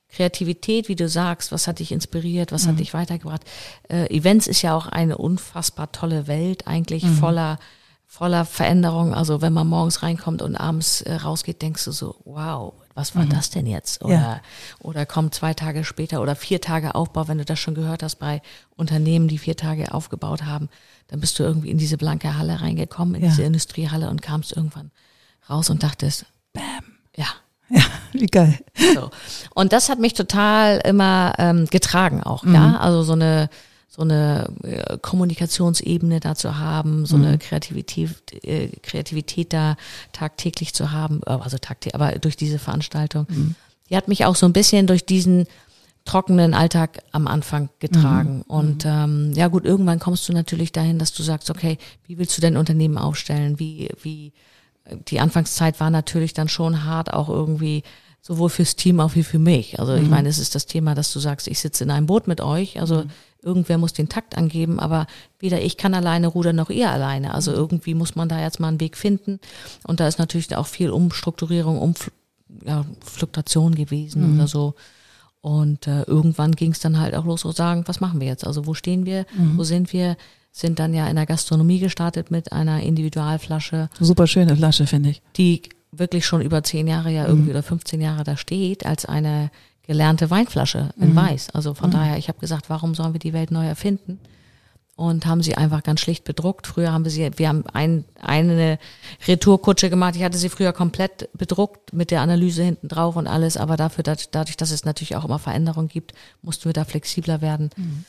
[0.09, 3.41] Kreativität, wie du sagst, was hat dich inspiriert, was hat dich weitergebracht.
[3.89, 7.59] Äh, Events ist ja auch eine unfassbar tolle Welt, eigentlich voller
[8.07, 9.13] voller Veränderung.
[9.13, 13.25] Also wenn man morgens reinkommt und abends äh, rausgeht, denkst du so, wow, was war
[13.25, 13.29] mhm.
[13.29, 14.03] das denn jetzt?
[14.03, 14.41] Oder, ja.
[14.79, 18.15] oder kommt zwei Tage später oder vier Tage Aufbau, wenn du das schon gehört hast
[18.15, 18.41] bei
[18.77, 20.69] Unternehmen, die vier Tage aufgebaut haben,
[21.09, 23.29] dann bist du irgendwie in diese blanke Halle reingekommen, in ja.
[23.29, 24.91] diese Industriehalle und kamst irgendwann
[25.49, 26.63] raus und dachtest, bam,
[27.15, 27.27] ja.
[27.67, 28.59] Ja, wie geil.
[28.93, 29.09] So.
[29.53, 32.53] Und das hat mich total immer ähm, getragen auch, mhm.
[32.55, 32.77] ja.
[32.77, 33.49] Also so eine
[33.95, 37.25] so eine äh, Kommunikationsebene da zu haben, so mhm.
[37.25, 38.09] eine Kreativität,
[38.43, 39.77] äh, Kreativität da
[40.11, 43.55] tagtäglich zu haben, äh, also tagtäglich, aber durch diese Veranstaltung, mhm.
[43.89, 45.47] die hat mich auch so ein bisschen durch diesen
[46.03, 48.37] trockenen Alltag am Anfang getragen.
[48.37, 48.41] Mhm.
[48.43, 52.37] Und ähm, ja gut, irgendwann kommst du natürlich dahin, dass du sagst, okay, wie willst
[52.37, 53.59] du dein Unternehmen aufstellen?
[53.59, 54.33] Wie, wie
[55.07, 57.83] die Anfangszeit war natürlich dann schon hart, auch irgendwie
[58.25, 59.79] sowohl fürs Team auch wie für mich.
[59.79, 60.09] Also ich mhm.
[60.09, 62.81] meine, es ist das Thema, dass du sagst, ich sitze in einem Boot mit euch.
[62.81, 63.09] Also mhm.
[63.43, 65.05] irgendwer muss den Takt angeben, aber
[65.37, 67.35] weder ich kann alleine rudern noch ihr alleine.
[67.35, 69.39] Also irgendwie muss man da jetzt mal einen Weg finden.
[69.83, 71.93] Und da ist natürlich auch viel Umstrukturierung, um
[72.65, 74.39] ja, Fluktuation gewesen mhm.
[74.39, 74.73] oder so.
[75.41, 78.47] Und äh, irgendwann ging es dann halt auch los, zu sagen, was machen wir jetzt?
[78.47, 79.27] Also wo stehen wir?
[79.37, 79.59] Mhm.
[79.59, 80.17] Wo sind wir?
[80.51, 83.89] Sind dann ja in der Gastronomie gestartet mit einer Individualflasche.
[83.99, 85.21] Super schöne Flasche, finde ich.
[85.35, 85.61] Die
[85.99, 87.57] wirklich schon über zehn Jahre ja irgendwie mhm.
[87.57, 89.51] oder 15 Jahre da steht, als eine
[89.83, 91.15] gelernte Weinflasche in mhm.
[91.15, 91.49] Weiß.
[91.51, 91.93] Also von mhm.
[91.93, 94.19] daher, ich habe gesagt, warum sollen wir die Welt neu erfinden?
[94.97, 96.67] Und haben sie einfach ganz schlicht bedruckt.
[96.67, 98.79] Früher haben wir sie, wir haben ein, eine
[99.27, 100.15] Retourkutsche gemacht.
[100.15, 103.57] Ich hatte sie früher komplett bedruckt mit der Analyse hinten drauf und alles.
[103.57, 107.71] Aber dafür, dadurch, dass es natürlich auch immer Veränderungen gibt, mussten wir da flexibler werden.
[107.75, 108.05] Mhm.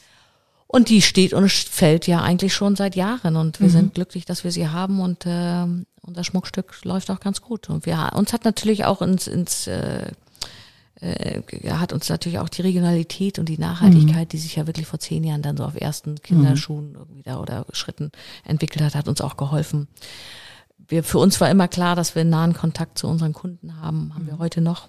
[0.69, 3.73] Und die steht und fällt ja eigentlich schon seit Jahren und wir mhm.
[3.73, 5.65] sind glücklich, dass wir sie haben und äh,
[6.03, 7.69] unser Schmuckstück läuft auch ganz gut.
[7.69, 10.11] Und wir uns hat natürlich auch ins, ins äh,
[11.01, 14.31] äh, hat uns natürlich auch die Regionalität und die Nachhaltigkeit, mhm.
[14.31, 16.97] die sich ja wirklich vor zehn Jahren dann so auf ersten Kinderschuhen mhm.
[16.97, 18.11] irgendwie da oder Schritten
[18.45, 19.89] entwickelt hat, hat uns auch geholfen.
[20.89, 24.13] Wir, für uns war immer klar, dass wir einen nahen Kontakt zu unseren Kunden haben,
[24.15, 24.39] haben wir mhm.
[24.39, 24.89] heute noch.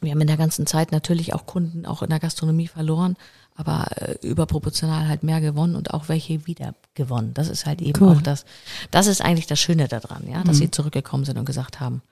[0.00, 3.16] Wir haben in der ganzen Zeit natürlich auch Kunden auch in der Gastronomie verloren,
[3.54, 7.32] aber äh, überproportional halt mehr gewonnen und auch welche wieder gewonnen.
[7.34, 8.16] Das ist halt eben cool.
[8.16, 8.44] auch das,
[8.90, 10.62] das ist eigentlich das Schöne daran, ja, dass mhm.
[10.62, 12.02] sie zurückgekommen sind und gesagt haben.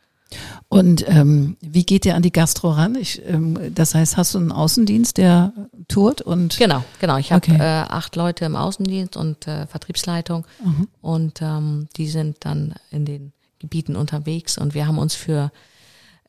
[0.69, 2.95] Und ähm, wie geht ihr an die Gastro ran?
[2.95, 5.53] Ich, ähm, das heißt, hast du einen Außendienst, der
[5.89, 7.17] tourt und genau, genau.
[7.17, 7.61] Ich habe okay.
[7.61, 10.89] äh, acht Leute im Außendienst und äh, Vertriebsleitung mhm.
[11.01, 15.51] und ähm, die sind dann in den Gebieten unterwegs und wir haben uns für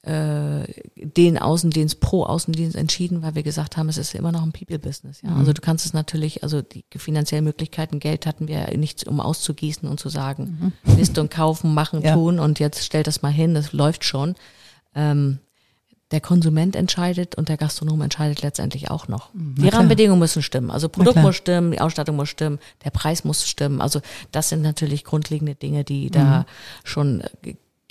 [0.04, 5.22] den Außendienst pro Außendienst entschieden, weil wir gesagt haben, es ist immer noch ein People-Business.
[5.22, 5.30] Ja?
[5.30, 5.38] Mhm.
[5.38, 9.88] Also du kannst es natürlich, also die finanziellen Möglichkeiten, Geld hatten wir nicht, um auszugießen
[9.88, 10.96] und zu sagen, mhm.
[10.96, 12.16] Mist und kaufen, machen, ja.
[12.16, 14.34] tun und jetzt stell das mal hin, das läuft schon.
[14.96, 15.38] Ähm,
[16.10, 19.32] der Konsument entscheidet und der Gastronom entscheidet letztendlich auch noch.
[19.36, 19.54] Mhm.
[19.58, 20.72] Na die Rahmenbedingungen müssen stimmen.
[20.72, 23.82] Also Produkt muss stimmen, die Ausstattung muss stimmen, der Preis muss stimmen.
[23.82, 26.12] Also das sind natürlich grundlegende Dinge, die mhm.
[26.12, 26.46] da
[26.84, 27.24] schon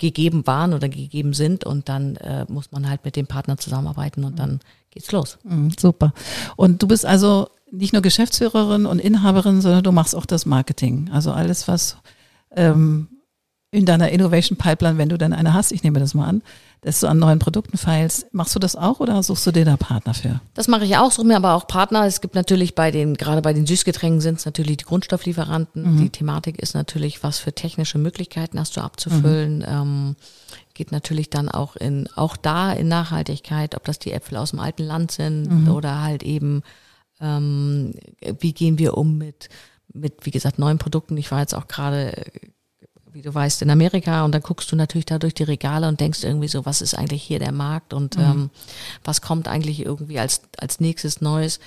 [0.01, 4.23] gegeben waren oder gegeben sind und dann äh, muss man halt mit dem Partner zusammenarbeiten
[4.23, 4.59] und dann
[4.89, 5.37] geht's los.
[5.43, 6.11] Mhm, super.
[6.57, 11.09] Und du bist also nicht nur Geschäftsführerin und Inhaberin, sondern du machst auch das Marketing.
[11.13, 11.97] Also alles, was
[12.55, 13.07] ähm,
[13.69, 16.41] in deiner Innovation Pipeline, wenn du dann eine hast, ich nehme das mal an,
[16.81, 18.33] dass du an neuen Produkten feilst.
[18.33, 20.41] Machst du das auch oder suchst du dir da Partner für?
[20.55, 22.05] Das mache ich auch, suche mir aber auch Partner.
[22.07, 25.93] Es gibt natürlich bei den, gerade bei den Süßgetränken sind es natürlich die Grundstofflieferanten.
[25.93, 25.97] Mhm.
[25.99, 29.59] Die Thematik ist natürlich, was für technische Möglichkeiten hast du abzufüllen.
[29.59, 29.65] Mhm.
[29.67, 30.15] Ähm,
[30.73, 34.59] geht natürlich dann auch in, auch da in Nachhaltigkeit, ob das die Äpfel aus dem
[34.59, 35.71] alten Land sind mhm.
[35.71, 36.63] oder halt eben,
[37.19, 37.93] ähm,
[38.39, 39.49] wie gehen wir um mit,
[39.93, 41.15] mit, wie gesagt, neuen Produkten.
[41.17, 42.13] Ich war jetzt auch gerade
[43.13, 45.99] wie du weißt, in Amerika und dann guckst du natürlich da durch die Regale und
[45.99, 48.23] denkst irgendwie so, was ist eigentlich hier der Markt und mhm.
[48.23, 48.49] ähm,
[49.03, 51.59] was kommt eigentlich irgendwie als, als nächstes Neues.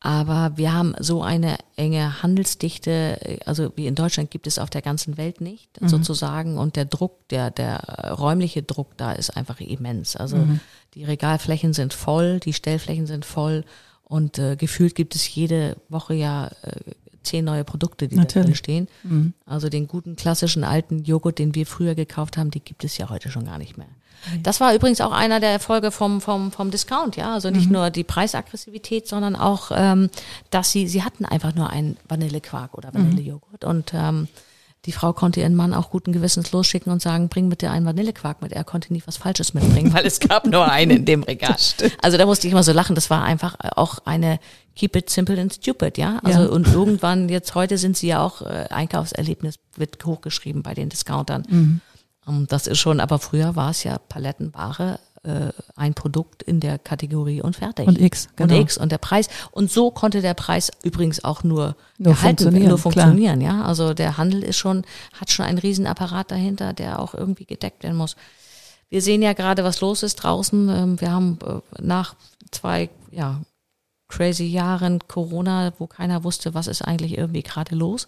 [0.00, 4.82] Aber wir haben so eine enge Handelsdichte, also wie in Deutschland gibt es auf der
[4.82, 5.88] ganzen Welt nicht, mhm.
[5.88, 6.58] sozusagen.
[6.58, 7.78] Und der Druck, der, der
[8.18, 10.14] räumliche Druck da ist einfach immens.
[10.14, 10.60] Also mhm.
[10.94, 13.64] die Regalflächen sind voll, die Stellflächen sind voll
[14.04, 16.92] und äh, gefühlt gibt es jede Woche ja äh,
[17.26, 18.34] zehn neue Produkte, die Natürlich.
[18.34, 18.88] da drin stehen.
[19.02, 19.34] Mhm.
[19.44, 23.08] Also den guten klassischen alten Joghurt, den wir früher gekauft haben, die gibt es ja
[23.08, 23.88] heute schon gar nicht mehr.
[24.42, 27.34] Das war übrigens auch einer der Erfolge vom, vom, vom Discount, ja.
[27.34, 27.74] Also nicht mhm.
[27.74, 30.10] nur die Preisaggressivität, sondern auch, ähm,
[30.50, 33.10] dass sie, sie hatten einfach nur einen Vanillequark oder mhm.
[33.10, 33.62] Vanillejoghurt.
[33.62, 33.68] Mhm.
[33.68, 34.28] Und ähm,
[34.86, 38.40] die Frau konnte ihren Mann auch guten Gewissens losschicken und sagen, bring bitte einen Vanillequark
[38.40, 38.52] mit.
[38.52, 41.56] Er konnte nie was Falsches mitbringen, weil es gab nur einen in dem Regal.
[42.00, 42.94] Also da musste ich immer so lachen.
[42.94, 44.38] Das war einfach auch eine
[44.76, 46.20] Keep it simple and stupid, ja.
[46.22, 46.48] Also ja.
[46.48, 51.42] und irgendwann jetzt heute sind sie ja auch äh, Einkaufserlebnis wird hochgeschrieben bei den Discountern.
[51.48, 51.80] Mhm.
[52.26, 56.78] Um, das ist schon, aber früher war es ja Palettenware, äh, ein Produkt in der
[56.78, 57.86] Kategorie und fertig.
[57.86, 58.54] Und X, genau.
[58.54, 59.28] Und X und der Preis.
[59.50, 63.62] Und so konnte der Preis übrigens auch nur, Nur gehalten, funktionieren, nur funktionieren, ja.
[63.62, 64.84] Also der Handel ist schon,
[65.20, 68.16] hat schon einen Riesenapparat dahinter, der auch irgendwie gedeckt werden muss.
[68.88, 70.68] Wir sehen ja gerade, was los ist draußen.
[70.68, 72.14] Ähm, Wir haben äh, nach
[72.52, 73.40] zwei, ja,
[74.08, 78.06] crazy Jahren Corona, wo keiner wusste, was ist eigentlich irgendwie gerade los,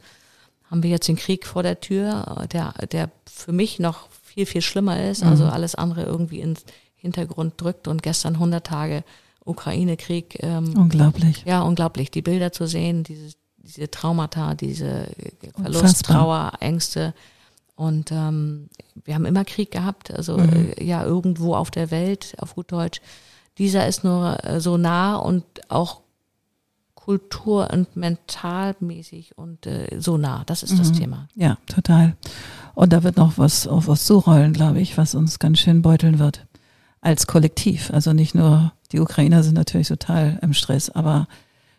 [0.70, 4.46] haben wir jetzt den Krieg vor der Tür, äh, der, der für mich noch viel,
[4.46, 5.24] viel schlimmer ist.
[5.24, 6.64] Also alles andere irgendwie ins
[6.98, 9.02] Hintergrund drückt und gestern 100 Tage
[9.44, 10.38] Ukraine-Krieg.
[10.42, 11.42] Ähm, Unglaublich.
[11.46, 15.06] ja, unglaublich, die Bilder zu sehen, diese, diese Traumata, diese
[15.54, 16.16] Verlust, Unfassbar.
[16.16, 17.14] Trauer, Ängste.
[17.76, 18.68] Und ähm,
[19.04, 20.72] wir haben immer Krieg gehabt, also Mhm.
[20.76, 23.00] äh, ja, irgendwo auf der Welt, auf gut Deutsch.
[23.56, 26.00] Dieser ist nur äh, so nah und auch
[26.94, 30.42] kultur- und mentalmäßig und äh, so nah.
[30.46, 30.78] Das ist Mhm.
[30.78, 31.28] das Thema.
[31.36, 32.16] Ja, total.
[32.74, 36.18] Und da wird noch was auf was zurollen, glaube ich, was uns ganz schön beuteln
[36.18, 36.46] wird.
[37.00, 37.90] Als Kollektiv.
[37.92, 41.28] Also nicht nur die Ukrainer sind natürlich total im Stress, aber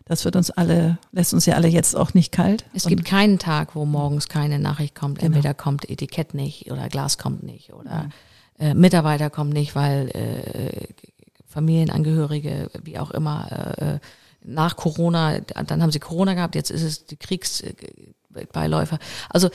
[0.05, 2.65] das wird uns alle, lässt uns ja alle jetzt auch nicht kalt.
[2.73, 5.19] Es gibt keinen Tag, wo morgens keine Nachricht kommt.
[5.19, 5.27] Genau.
[5.27, 8.09] Entweder kommt Etikett nicht oder Glas kommt nicht oder
[8.57, 10.87] äh, Mitarbeiter kommt nicht, weil äh,
[11.47, 13.99] Familienangehörige, wie auch immer, äh,
[14.43, 18.99] nach Corona, dann haben sie Corona gehabt, jetzt ist es die Kriegsbeiläufer.
[19.29, 19.49] Also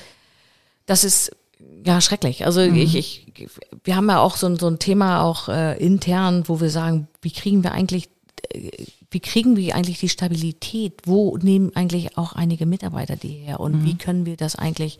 [0.86, 1.34] das ist
[1.84, 2.44] ja schrecklich.
[2.46, 3.48] Also ich, ich,
[3.84, 7.08] wir haben ja auch so, ein- so ein Thema auch äh, intern, wo wir sagen,
[7.22, 8.08] wie kriegen wir eigentlich
[8.52, 8.70] äh,
[9.10, 11.02] wie kriegen wir eigentlich die Stabilität?
[11.04, 13.60] Wo nehmen eigentlich auch einige Mitarbeiter die her?
[13.60, 14.98] Und wie können wir das eigentlich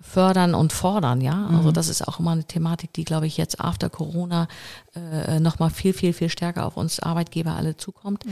[0.00, 1.20] fördern und fordern?
[1.20, 4.46] Ja, also das ist auch immer eine Thematik, die, glaube ich, jetzt after Corona
[4.94, 8.24] äh, nochmal viel, viel, viel stärker auf uns Arbeitgeber alle zukommt.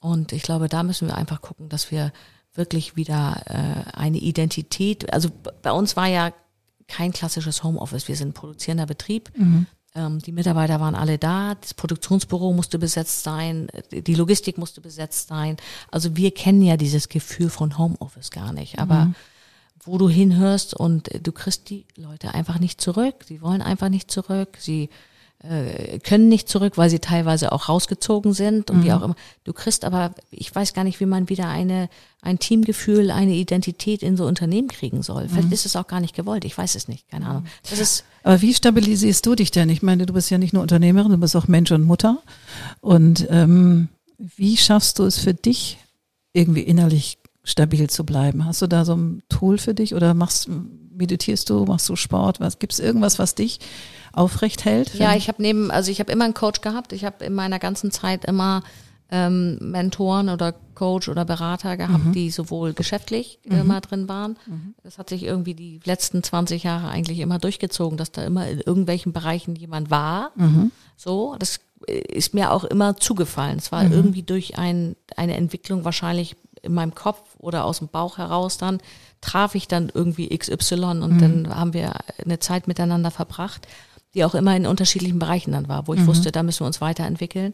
[0.00, 2.12] Und ich glaube, da müssen wir einfach gucken, dass wir
[2.54, 5.30] wirklich wieder äh, eine Identität, also
[5.62, 6.30] bei uns war ja
[6.88, 8.08] kein klassisches Homeoffice.
[8.08, 9.30] Wir sind ein produzierender Betrieb.
[9.94, 11.54] Ähm, die Mitarbeiter waren alle da.
[11.54, 13.68] Das Produktionsbüro musste besetzt sein.
[13.92, 15.56] Die Logistik musste besetzt sein.
[15.90, 18.78] Also wir kennen ja dieses Gefühl von Homeoffice gar nicht.
[18.78, 19.12] Aber
[19.84, 23.24] wo du hinhörst und du kriegst die Leute einfach nicht zurück.
[23.26, 24.56] Sie wollen einfach nicht zurück.
[24.58, 24.90] Sie
[25.40, 29.14] äh, können nicht zurück, weil sie teilweise auch rausgezogen sind und wie auch immer.
[29.44, 31.88] Du kriegst aber, ich weiß gar nicht, wie man wieder eine,
[32.22, 35.28] ein Teamgefühl, eine Identität in so Unternehmen kriegen soll.
[35.28, 36.44] Vielleicht ist es auch gar nicht gewollt.
[36.44, 37.08] Ich weiß es nicht.
[37.08, 37.46] Keine Ahnung.
[37.70, 39.68] Das ist, Aber wie stabilisierst du dich denn?
[39.68, 42.18] Ich meine, du bist ja nicht nur Unternehmerin, du bist auch Mensch und Mutter.
[42.80, 45.78] Und ähm, wie schaffst du es für dich,
[46.32, 47.17] irgendwie innerlich
[47.48, 48.44] stabil zu bleiben?
[48.44, 50.48] Hast du da so ein Tool für dich oder machst,
[50.92, 52.40] meditierst du, machst du Sport?
[52.40, 53.58] Was gibt's irgendwas, was dich
[54.12, 54.94] aufrecht hält?
[54.94, 56.92] Ja, ich habe neben, also ich habe immer einen Coach gehabt.
[56.92, 58.62] Ich habe in meiner ganzen Zeit immer
[59.10, 64.36] ähm, Mentoren oder Coach oder Berater gehabt, die sowohl geschäftlich äh, mal drin waren.
[64.82, 68.60] Das hat sich irgendwie die letzten 20 Jahre eigentlich immer durchgezogen, dass da immer in
[68.60, 70.32] irgendwelchen Bereichen jemand war.
[70.96, 73.58] So, das äh, ist mir auch immer zugefallen.
[73.58, 76.36] Es war irgendwie durch ein, eine Entwicklung wahrscheinlich
[76.68, 78.78] in meinem Kopf oder aus dem Bauch heraus dann
[79.20, 81.92] traf ich dann irgendwie XY und dann haben wir
[82.24, 83.66] eine Zeit miteinander verbracht,
[84.14, 86.80] die auch immer in unterschiedlichen Bereichen dann war, wo ich wusste, da müssen wir uns
[86.80, 87.52] weiterentwickeln.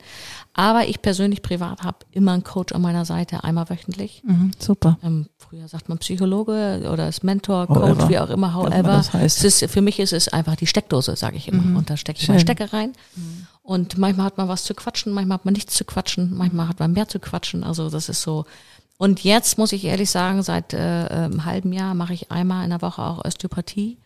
[0.53, 4.22] Aber ich persönlich privat habe immer einen Coach an meiner Seite, einmal wöchentlich.
[4.24, 4.98] Mhm, super.
[5.03, 7.96] Ähm, früher sagt man Psychologe oder ist Mentor, However.
[7.96, 8.83] Coach, wie auch immer, however.
[8.83, 9.44] das heißt.
[9.44, 11.77] Ist, für mich ist es einfach die Steckdose, sage ich immer.
[11.77, 12.35] Und da stecke ich Schön.
[12.35, 12.92] meine Stecker rein.
[13.62, 16.79] Und manchmal hat man was zu quatschen, manchmal hat man nichts zu quatschen, manchmal hat
[16.79, 17.64] man mehr zu quatschen.
[17.64, 18.44] Also das ist so.
[18.96, 22.70] Und jetzt muss ich ehrlich sagen, seit äh, einem halben Jahr mache ich einmal in
[22.70, 23.98] der Woche auch Osteopathie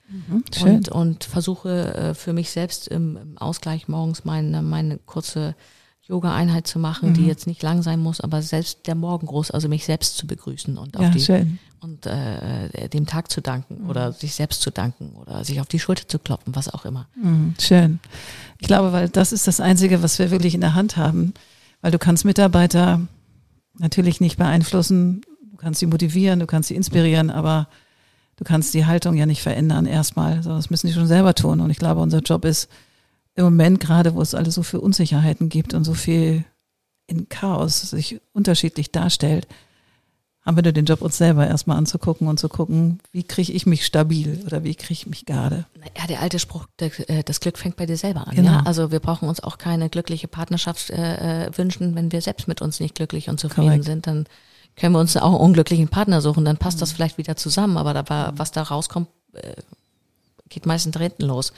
[0.57, 0.77] Schön.
[0.77, 5.55] und, und versuche äh, für mich selbst im, im Ausgleich morgens meine, meine kurze
[6.07, 7.15] Yoga-Einheit zu machen, Mhm.
[7.15, 10.79] die jetzt nicht lang sein muss, aber selbst der Morgengruß, also mich selbst zu begrüßen
[10.79, 11.59] und auf Ja, die schön.
[11.81, 13.91] und äh, dem Tag zu danken Mhm.
[13.91, 17.07] oder sich selbst zu danken oder sich auf die Schulter zu klopfen, was auch immer.
[17.23, 18.01] Mhm, schön.
[18.59, 21.35] Ich glaube, weil das ist das Einzige, was wir wirklich in der Hand haben.
[21.83, 23.03] Weil du kannst Mitarbeiter
[23.79, 27.69] natürlich nicht beeinflussen, du kannst sie motivieren, du kannst sie inspirieren, aber
[28.37, 30.43] du kannst die Haltung ja nicht verändern erstmal.
[30.43, 31.61] sondern Das müssen die schon selber tun.
[31.61, 32.69] Und ich glaube, unser Job ist
[33.35, 36.45] im Moment gerade, wo es alles so viel Unsicherheiten gibt und so viel
[37.07, 39.47] in Chaos sich unterschiedlich darstellt,
[40.49, 43.67] haben wir nur den Job, uns selber erstmal anzugucken und zu gucken, wie kriege ich
[43.67, 45.67] mich stabil oder wie kriege ich mich gerade.
[45.97, 48.35] Ja, der alte Spruch, der, äh, das Glück fängt bei dir selber an.
[48.35, 48.51] Genau.
[48.53, 48.63] Ja?
[48.65, 52.63] Also wir brauchen uns auch keine glückliche Partnerschaft äh, äh, wünschen, wenn wir selbst mit
[52.63, 53.85] uns nicht glücklich und zufrieden Korrekt.
[53.85, 54.27] sind, dann
[54.77, 56.81] können wir uns auch einen unglücklichen Partner suchen, dann passt Mhm.
[56.81, 59.53] das vielleicht wieder zusammen, aber da, war- was da rauskommt, äh,
[60.49, 61.53] geht meistens hinten los.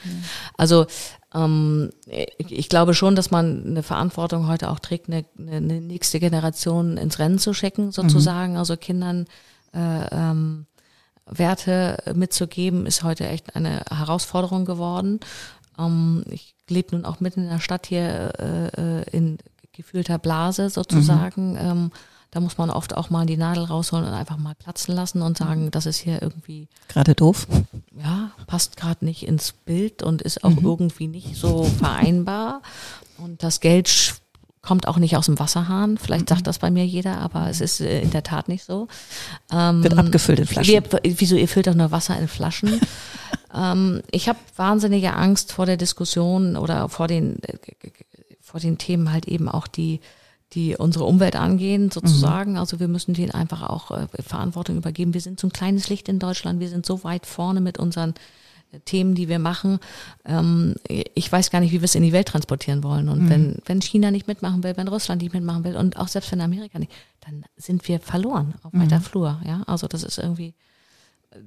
[0.57, 0.85] Also
[1.33, 6.19] ähm, ich, ich glaube schon, dass man eine Verantwortung heute auch trägt, eine, eine, nächste
[6.19, 9.25] Generation ins Rennen zu schicken, sozusagen, also Kindern
[9.73, 10.65] äh, ähm,
[11.25, 15.19] Werte mitzugeben, ist heute echt eine Herausforderung geworden.
[15.79, 19.37] Ähm, ich lebe nun auch mitten in der Stadt hier äh, äh in
[19.73, 21.53] gefühlter Blase sozusagen.
[21.53, 21.57] Mhm.
[21.57, 21.91] Ähm,
[22.31, 25.37] da muss man oft auch mal die Nadel rausholen und einfach mal platzen lassen und
[25.37, 27.45] sagen, das ist hier irgendwie gerade doof.
[28.01, 30.65] Ja, passt gerade nicht ins Bild und ist auch mhm.
[30.65, 32.61] irgendwie nicht so vereinbar.
[33.17, 34.15] Und das Geld
[34.61, 35.97] kommt auch nicht aus dem Wasserhahn.
[35.97, 36.45] Vielleicht sagt mhm.
[36.45, 38.87] das bei mir jeder, aber es ist äh, in der Tat nicht so.
[39.51, 40.71] Ähm, Wird abgefüllt in Flaschen.
[40.73, 42.79] Wir, wieso, ihr füllt doch nur Wasser in Flaschen?
[43.53, 47.57] ähm, ich habe wahnsinnige Angst vor der Diskussion oder vor den, äh,
[48.41, 49.99] vor den Themen halt eben auch die
[50.53, 52.51] die unsere Umwelt angehen, sozusagen.
[52.51, 52.57] Mhm.
[52.57, 55.13] Also wir müssen denen einfach auch äh, Verantwortung übergeben.
[55.13, 56.59] Wir sind so ein kleines Licht in Deutschland.
[56.59, 58.13] Wir sind so weit vorne mit unseren
[58.71, 59.79] äh, Themen, die wir machen.
[60.25, 63.07] Ähm, ich weiß gar nicht, wie wir es in die Welt transportieren wollen.
[63.07, 63.29] Und mhm.
[63.29, 66.41] wenn, wenn China nicht mitmachen will, wenn Russland nicht mitmachen will und auch selbst wenn
[66.41, 69.03] Amerika nicht, dann sind wir verloren auf weiter mhm.
[69.03, 69.41] Flur.
[69.45, 70.53] Ja, also das ist irgendwie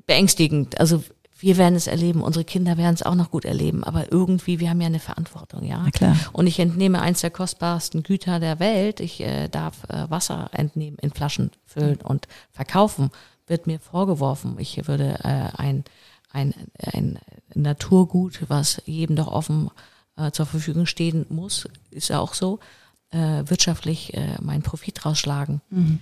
[0.06, 0.80] beängstigend.
[0.80, 1.02] Also
[1.44, 4.70] wir werden es erleben, unsere Kinder werden es auch noch gut erleben, aber irgendwie, wir
[4.70, 5.84] haben ja eine Verantwortung, ja.
[6.32, 8.98] Und ich entnehme eins der kostbarsten Güter der Welt.
[8.98, 13.10] Ich äh, darf äh, Wasser entnehmen, in Flaschen füllen und verkaufen.
[13.46, 15.84] Wird mir vorgeworfen, ich würde äh, ein,
[16.32, 17.18] ein, ein
[17.54, 19.70] Naturgut, was jedem doch offen
[20.16, 22.58] äh, zur Verfügung stehen muss, ist ja auch so,
[23.10, 25.60] äh, wirtschaftlich äh, meinen Profit rausschlagen.
[25.68, 26.00] Mhm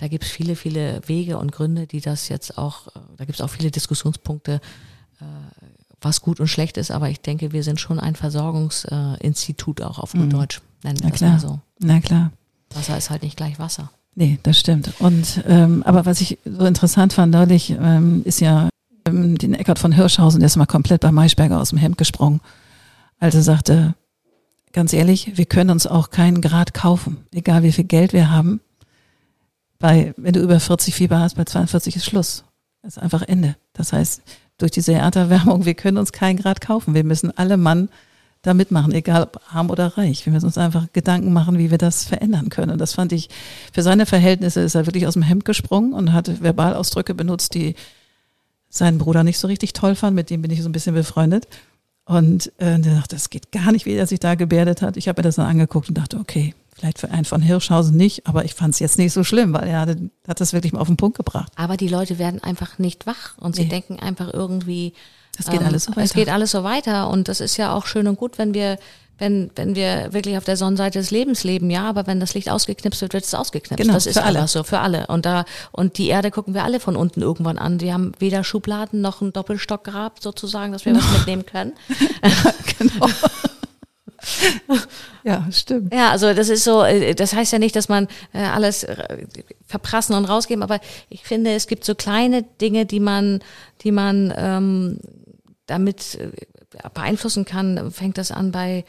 [0.00, 3.38] da gibt es viele, viele Wege und Gründe, die das jetzt auch, äh, da gibt
[3.38, 4.60] es auch viele Diskussionspunkte,
[5.20, 5.24] äh,
[6.00, 10.12] was gut und schlecht ist, aber ich denke, wir sind schon ein Versorgungsinstitut auch auf
[10.12, 10.30] gut mhm.
[10.30, 11.60] Deutsch, nennen wir das mal so.
[11.80, 12.32] Na klar.
[12.74, 13.90] Wasser ist halt nicht gleich Wasser.
[14.14, 14.94] Nee, das stimmt.
[15.00, 18.70] Und ähm, aber was ich so interessant fand neulich, ähm, ist ja
[19.04, 22.40] ähm, den Eckart von Hirschhausen, der ist mal komplett bei Maischberger aus dem Hemd gesprungen,
[23.18, 23.94] als er sagte,
[24.72, 28.60] ganz ehrlich, wir können uns auch keinen Grad kaufen, egal wie viel Geld wir haben.
[29.80, 32.44] Bei, wenn du über 40 Fieber hast, bei 42 ist Schluss.
[32.82, 33.56] Das ist einfach Ende.
[33.72, 34.22] Das heißt,
[34.58, 36.94] durch diese Erderwärmung, wir können uns keinen Grad kaufen.
[36.94, 37.88] Wir müssen alle Mann
[38.42, 40.24] da mitmachen, egal ob arm oder reich.
[40.24, 42.70] Wir müssen uns einfach Gedanken machen, wie wir das verändern können.
[42.70, 43.28] Und das fand ich,
[43.72, 47.74] für seine Verhältnisse ist er wirklich aus dem Hemd gesprungen und hat Verbalausdrücke benutzt, die
[48.68, 50.14] seinen Bruder nicht so richtig toll fand.
[50.14, 51.48] Mit dem bin ich so ein bisschen befreundet.
[52.04, 54.96] Und äh, der dachte, das geht gar nicht, wie er sich da gebärdet hat.
[54.96, 58.26] Ich habe mir das dann angeguckt und dachte, okay, Vielleicht für einen von Hirschhausen nicht,
[58.26, 60.80] aber ich fand es jetzt nicht so schlimm, weil er hat, hat das wirklich mal
[60.80, 61.52] auf den Punkt gebracht.
[61.56, 63.68] Aber die Leute werden einfach nicht wach und sie nee.
[63.68, 64.94] denken einfach irgendwie,
[65.38, 66.02] es geht ähm, alles so weiter.
[66.02, 68.78] Es geht alles so weiter und das ist ja auch schön und gut, wenn wir
[69.18, 72.48] wenn, wenn wir wirklich auf der Sonnenseite des Lebens leben, ja, aber wenn das Licht
[72.48, 73.82] ausgeknipst wird, wird es ausgeknipst.
[73.82, 74.48] Genau, das ist für alle.
[74.48, 75.08] so, für alle.
[75.08, 77.76] Und da, und die Erde gucken wir alle von unten irgendwann an.
[77.76, 81.04] Die haben weder Schubladen noch einen Doppelstockgrab sozusagen, dass wir genau.
[81.04, 81.74] was mitnehmen können.
[82.78, 83.08] genau.
[85.24, 85.92] ja, stimmt.
[85.92, 89.26] Ja, also das ist so, äh, das heißt ja nicht, dass man äh, alles äh,
[89.66, 93.40] verprassen und rausgeben, aber ich finde, es gibt so kleine Dinge, die man,
[93.82, 94.98] die man ähm,
[95.66, 96.18] damit
[96.94, 97.90] beeinflussen kann.
[97.90, 98.84] Fängt das an bei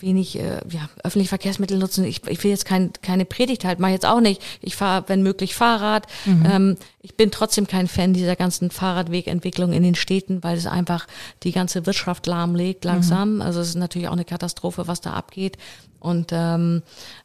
[0.00, 2.04] wenig äh, ja, öffentliche Verkehrsmittel nutzen.
[2.04, 4.42] Ich, ich will jetzt kein, keine Predigt halten, mache jetzt auch nicht.
[4.60, 6.06] Ich fahre, wenn möglich, Fahrrad.
[6.24, 6.46] Mhm.
[6.50, 11.06] Ähm, ich bin trotzdem kein Fan dieser ganzen Fahrradwegentwicklung in den Städten, weil es einfach
[11.42, 13.36] die ganze Wirtschaft lahmlegt langsam.
[13.36, 13.42] Mhm.
[13.42, 15.56] Also es ist natürlich auch eine Katastrophe, was da abgeht.
[16.00, 16.82] Und ähm,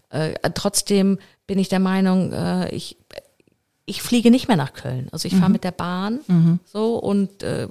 [0.09, 2.97] äh, trotzdem bin ich der Meinung, äh, ich
[3.85, 5.07] ich fliege nicht mehr nach Köln.
[5.11, 5.53] Also ich fahre mhm.
[5.53, 6.59] mit der Bahn mhm.
[6.65, 7.67] so und äh,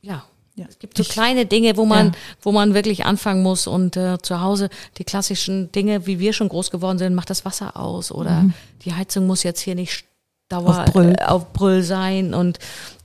[0.00, 0.24] ja,
[0.58, 0.66] ja.
[0.68, 2.12] Es gibt so kleine Dinge, wo man, ja.
[2.42, 4.68] wo man wirklich anfangen muss und äh, zu Hause
[4.98, 8.54] die klassischen Dinge, wie wir schon groß geworden sind, macht das Wasser aus oder mhm.
[8.84, 10.04] die Heizung muss jetzt hier nicht
[10.48, 12.58] Dauer auf Brüll, äh, auf Brüll sein und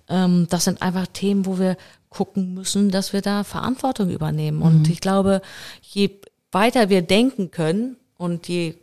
[0.09, 1.77] ähm, das sind einfach Themen, wo wir
[2.09, 4.57] gucken müssen, dass wir da Verantwortung übernehmen.
[4.57, 4.63] Mhm.
[4.63, 5.41] Und ich glaube,
[5.81, 6.11] je
[6.51, 8.75] weiter wir denken können und je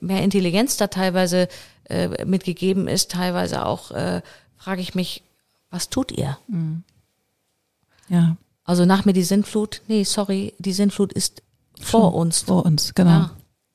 [0.00, 1.48] mehr Intelligenz da teilweise
[1.84, 4.22] äh, mitgegeben ist, teilweise auch, äh,
[4.56, 5.22] frage ich mich,
[5.70, 6.38] was tut ihr?
[6.48, 6.84] Mhm.
[8.08, 8.36] Ja.
[8.64, 11.42] Also nach mir die Sintflut, nee, sorry, die Sintflut ist
[11.80, 12.42] vor Schon uns.
[12.42, 13.10] Vor uns, genau.
[13.10, 13.30] Ja.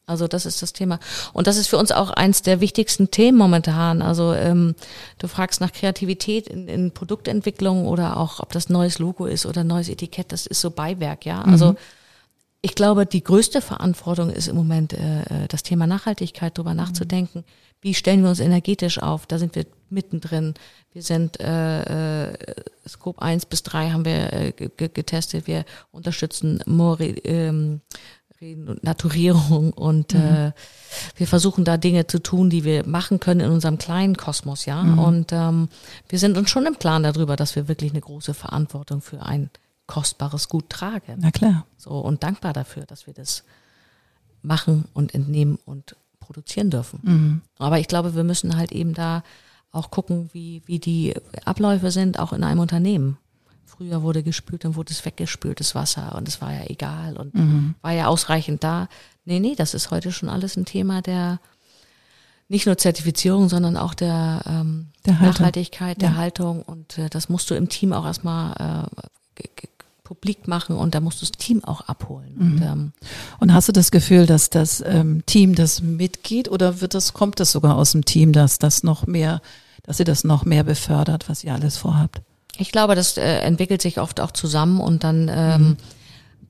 [0.06, 1.00] Also das ist das Thema.
[1.32, 4.02] Und das ist für uns auch eins der wichtigsten Themen momentan.
[4.02, 4.76] Also ähm,
[5.18, 9.64] du fragst nach Kreativität in, in Produktentwicklung oder auch, ob das neues Logo ist oder
[9.64, 11.42] neues Etikett, das ist so Beiwerk, ja.
[11.42, 11.78] Also mhm.
[12.62, 17.46] ich glaube, die größte Verantwortung ist im Moment äh, äh das Thema Nachhaltigkeit, darüber nachzudenken.
[17.84, 19.26] Wie stellen wir uns energetisch auf?
[19.26, 20.54] Da sind wir mittendrin.
[20.94, 22.56] Wir sind äh, äh,
[22.88, 25.48] Scope 1 bis 3 haben wir äh, getestet.
[25.48, 27.82] Wir unterstützen More, ähm,
[28.82, 30.22] Naturierung und mhm.
[30.22, 30.52] äh,
[31.18, 34.82] wir versuchen da Dinge zu tun, die wir machen können in unserem kleinen Kosmos, ja.
[34.82, 35.00] Mhm.
[35.00, 35.68] Und ähm,
[36.08, 39.50] wir sind uns schon im Plan darüber, dass wir wirklich eine große Verantwortung für ein
[39.88, 41.18] kostbares Gut tragen.
[41.18, 41.66] Na klar.
[41.78, 43.44] So und dankbar dafür, dass wir das
[44.42, 47.00] machen und entnehmen und produzieren dürfen.
[47.04, 47.42] Mhm.
[47.60, 49.24] Aber ich glaube, wir müssen halt eben da
[49.72, 51.16] auch gucken, wie, wie die
[51.46, 53.18] Abläufe sind, auch in einem Unternehmen.
[53.66, 57.34] Früher wurde gespült, dann wurde es weggespült, das Wasser, und es war ja egal und
[57.34, 57.74] Mhm.
[57.82, 58.88] war ja ausreichend da.
[59.26, 61.40] Nee, nee, das ist heute schon alles ein Thema der
[62.50, 65.14] nicht nur Zertifizierung, sondern auch der, ähm, Der.
[65.16, 66.16] Nachhaltigkeit, der Ja.
[66.18, 66.62] Haltung.
[66.62, 68.90] Und äh, das musst du im Team auch erstmal
[69.38, 69.44] äh,
[70.14, 72.36] publik machen und da musst du das Team auch abholen.
[72.40, 72.64] Und, Mhm.
[72.64, 72.92] ähm,
[73.40, 77.40] Und hast du das Gefühl, dass das ähm, Team das mitgeht oder wird das, kommt
[77.40, 79.42] das sogar aus dem Team, dass das noch mehr,
[79.84, 82.22] dass ihr das noch mehr befördert, was ihr alles vorhabt?
[82.58, 85.78] Ich glaube, das äh, entwickelt sich oft auch zusammen und dann ähm,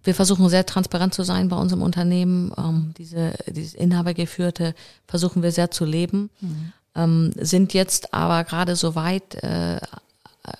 [0.03, 2.51] wir versuchen sehr transparent zu sein bei uns im Unternehmen.
[2.57, 4.75] Ähm, diese dieses Inhabergeführte
[5.07, 6.29] versuchen wir sehr zu leben.
[6.95, 9.79] Ähm, sind jetzt aber gerade so weit, äh,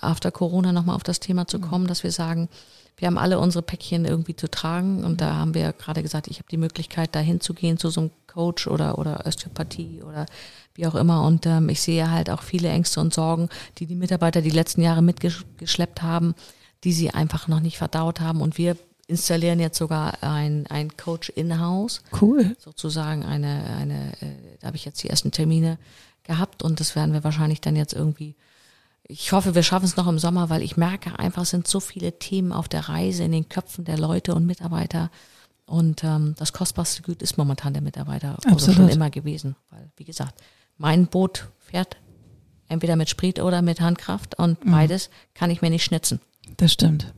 [0.02, 2.50] after Corona nochmal auf das Thema zu kommen, dass wir sagen,
[2.98, 6.38] wir haben alle unsere Päckchen irgendwie zu tragen und da haben wir gerade gesagt, ich
[6.38, 10.26] habe die Möglichkeit, da hinzugehen zu so einem Coach oder, oder Osteopathie oder
[10.76, 11.24] wie auch immer.
[11.24, 14.82] Und ähm, ich sehe halt auch viele Ängste und Sorgen, die die Mitarbeiter die letzten
[14.82, 16.36] Jahre mitgeschleppt haben,
[16.84, 18.42] die sie einfach noch nicht verdaut haben.
[18.42, 18.78] Und wir
[19.08, 22.56] installieren jetzt sogar ein, ein Coach in-house Cool.
[22.60, 25.78] sozusagen eine, eine, äh, da habe ich jetzt die ersten Termine
[26.24, 28.36] gehabt und das werden wir wahrscheinlich dann jetzt irgendwie,
[29.06, 31.80] ich hoffe, wir schaffen es noch im Sommer, weil ich merke einfach, es sind so
[31.80, 35.12] viele Themen auf der Reise in den Köpfen der Leute und Mitarbeiter
[35.66, 38.76] und ähm, das kostbarste Gut ist momentan der Mitarbeiter Absolut.
[38.76, 40.42] schon immer gewesen, weil wie gesagt,
[40.78, 41.98] mein Boot fährt
[42.68, 46.20] entweder mit Sprit oder mit Handkraft und beides kann ich mir nicht schnitzen.
[46.58, 47.14] Das stimmt.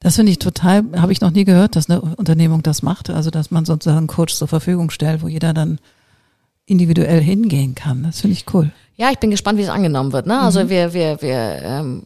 [0.00, 3.08] Das finde ich total, habe ich noch nie gehört, dass eine Unternehmung das macht.
[3.08, 5.78] Also, dass man sozusagen einen Coach zur Verfügung stellt, wo jeder dann
[6.72, 8.02] individuell hingehen kann.
[8.02, 8.72] Das finde ich cool.
[8.96, 10.26] Ja, ich bin gespannt, wie es angenommen wird.
[10.26, 10.40] Ne?
[10.40, 12.02] Also wir, wir, wir, ähm,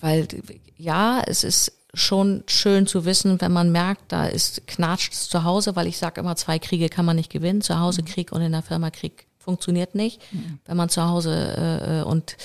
[0.00, 0.28] weil
[0.76, 5.44] ja, es ist schon schön zu wissen, wenn man merkt, da ist knatscht es zu
[5.44, 7.60] Hause, weil ich sage immer, zwei Kriege kann man nicht gewinnen.
[7.60, 10.20] Zu Hause Krieg und in der Firma Krieg funktioniert nicht.
[10.64, 12.36] Wenn man zu Hause äh, und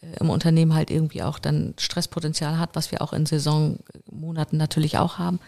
[0.00, 4.98] äh, im Unternehmen halt irgendwie auch dann Stresspotenzial hat, was wir auch in Saisonmonaten natürlich
[4.98, 5.38] auch haben.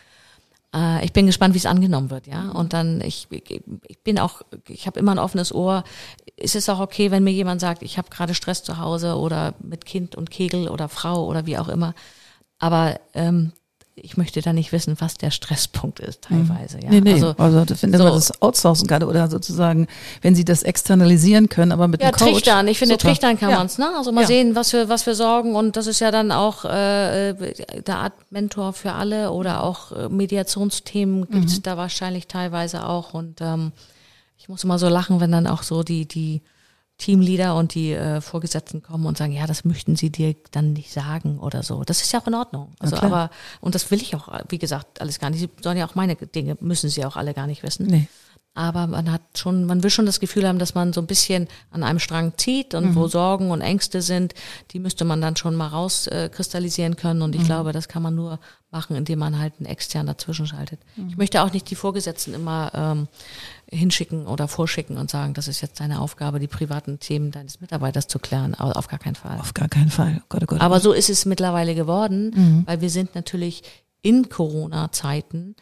[0.75, 2.51] Äh, ich bin gespannt, wie es angenommen wird, ja.
[2.51, 5.85] Und dann, ich, ich bin auch, ich habe immer ein offenes Ohr.
[6.37, 9.55] Ist es auch okay, wenn mir jemand sagt, ich habe gerade Stress zu Hause oder
[9.61, 11.95] mit Kind und Kegel oder Frau oder wie auch immer.
[12.59, 13.53] Aber ähm,
[13.97, 16.78] ich möchte da nicht wissen, was der Stresspunkt ist teilweise.
[16.82, 16.88] Ja.
[16.91, 17.12] Nee, nee.
[17.14, 18.05] Also, Also, das finde so.
[18.05, 19.88] man das outsourcen kann oder sozusagen,
[20.22, 22.32] wenn sie das externalisieren können, aber mit Ja, einem Coach.
[22.32, 22.66] trichtern.
[22.68, 23.09] Ich finde, Super.
[23.09, 23.59] trichtern kann ja.
[23.59, 23.91] man's, ne?
[23.97, 24.26] Also mal Ja.
[24.28, 25.55] sehen, was wir, was wir sorgen.
[25.55, 27.34] Und das ist ja dann auch äh,
[27.82, 31.62] der Art Mentor für alle oder auch äh, Mediationsthemen gibt's Mhm.
[31.62, 33.12] da wahrscheinlich teilweise auch.
[33.12, 33.72] Und ähm,
[34.38, 36.41] ich muss immer so lachen, wenn dann auch so die, die
[37.01, 40.92] Teamleader und die äh, Vorgesetzten kommen und sagen, ja, das möchten sie dir dann nicht
[40.92, 41.82] sagen oder so.
[41.82, 42.72] Das ist ja auch in Ordnung.
[42.78, 43.11] Also klar.
[43.11, 43.30] aber,
[43.61, 45.40] und das will ich auch, wie gesagt, alles gar nicht.
[45.40, 47.86] Sie sollen ja auch meine Dinge, müssen sie auch alle gar nicht wissen.
[47.86, 48.09] Nee.
[48.53, 51.46] Aber man hat schon, man will schon das Gefühl haben, dass man so ein bisschen
[51.70, 54.34] an einem Strang zieht und wo Sorgen und Ängste sind,
[54.72, 57.22] die müsste man dann schon mal rauskristallisieren äh, kristallisieren können.
[57.22, 58.40] Und ich glaube, das kann man nur
[58.72, 60.80] machen, indem man halt einen extern dazwischen schaltet.
[61.09, 63.09] Ich möchte auch nicht die Vorgesetzten immer ähm,
[63.70, 68.09] hinschicken oder vorschicken und sagen, das ist jetzt deine Aufgabe, die privaten Themen deines Mitarbeiters
[68.09, 68.55] zu klären.
[68.55, 69.38] Aber auf gar keinen Fall.
[69.38, 70.20] Auf gar keinen Fall.
[70.20, 70.61] Oh Gott, oh Gott.
[70.61, 73.62] Aber so ist es mittlerweile geworden, weil wir sind natürlich
[74.03, 75.55] in Corona-Zeiten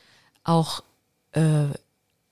[0.42, 0.82] auch
[1.32, 1.66] äh,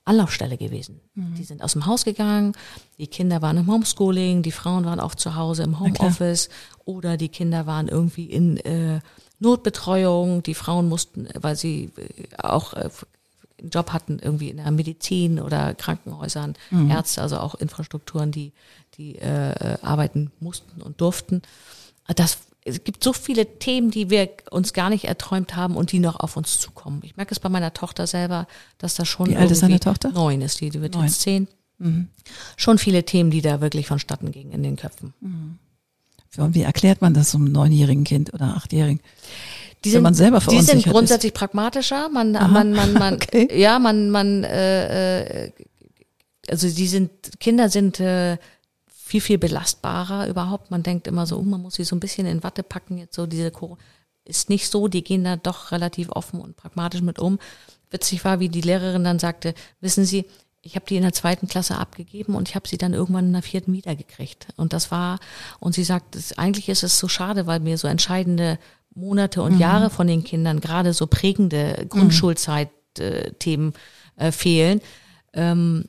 [0.07, 1.01] Anlaufstelle gewesen.
[1.37, 2.53] Die sind aus dem Haus gegangen,
[2.97, 5.79] die Kinder waren im Homeschooling, die Frauen waren auch zu Hause im.
[5.79, 6.49] Homeoffice
[6.85, 8.99] oder die Kinder waren irgendwie in äh,
[9.39, 12.89] Notbetreuung, die Frauen mussten, weil sie äh, auch äh,
[13.59, 16.55] einen Job hatten, irgendwie in der Medizin oder Krankenhäusern,
[16.89, 18.53] Ärzte, also auch Infrastrukturen, die,
[18.97, 21.41] die äh, äh, arbeiten mussten und durften.
[22.15, 22.37] Das,
[22.67, 26.19] es gibt so viele Themen, die wir uns gar nicht erträumt haben und die noch
[26.19, 27.01] auf uns zukommen.
[27.03, 28.47] Ich merke es bei meiner Tochter selber,
[28.77, 30.11] dass das schon Wie alt ist deine Tochter?
[30.11, 31.05] Neun ist die, die wird Neun.
[31.05, 31.47] jetzt zehn.
[32.55, 35.13] Schon viele Themen, die da wirklich vonstatten gingen in den Köpfen.
[36.37, 38.99] Und wie erklärt man das so einem neunjährigen Kind oder achtjährigen?
[39.83, 42.09] Die Wenn man selber die sind grundsätzlich pragmatischer.
[42.09, 43.47] Man, man, man, man, okay.
[43.59, 45.51] ja, man, man, äh, äh,
[46.49, 48.37] also die sind Kinder sind äh,
[49.07, 50.69] viel viel belastbarer überhaupt.
[50.69, 52.97] Man denkt immer so, oh, man muss sie so ein bisschen in Watte packen.
[52.97, 53.79] Jetzt so diese Corona
[54.25, 54.87] ist nicht so.
[54.87, 57.39] Die gehen da doch relativ offen und pragmatisch mit um.
[57.89, 60.25] Witzig war, wie die Lehrerin dann sagte, wissen Sie,
[60.61, 63.33] ich habe die in der zweiten Klasse abgegeben und ich habe sie dann irgendwann in
[63.33, 64.47] der vierten wiedergekriegt.
[64.57, 65.19] Und das war,
[65.59, 68.59] und sie sagt, eigentlich ist es so schade, weil mir so entscheidende
[68.93, 73.73] Monate und Jahre von den Kindern, gerade so prägende Grundschulzeit-Themen
[74.17, 74.81] äh, fehlen.
[75.33, 75.85] Ähm,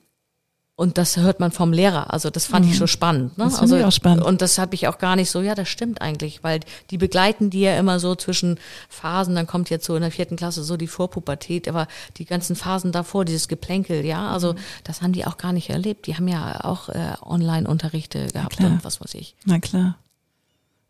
[0.79, 2.13] und das hört man vom Lehrer.
[2.13, 3.37] Also das fand ich so spannend.
[3.37, 3.43] Ne?
[3.43, 4.25] Das also, ich auch spannend.
[4.25, 6.61] Und das habe ich auch gar nicht so, ja, das stimmt eigentlich, weil
[6.93, 10.37] die begleiten die ja immer so zwischen Phasen, dann kommt jetzt so in der vierten
[10.37, 14.59] Klasse so die Vorpubertät, aber die ganzen Phasen davor, dieses Geplänkel, ja, also Mhm.
[14.85, 16.07] das haben die auch gar nicht erlebt.
[16.07, 19.35] Die haben ja auch äh, Online-Unterrichte gehabt und was weiß ich.
[19.47, 19.97] Na klar.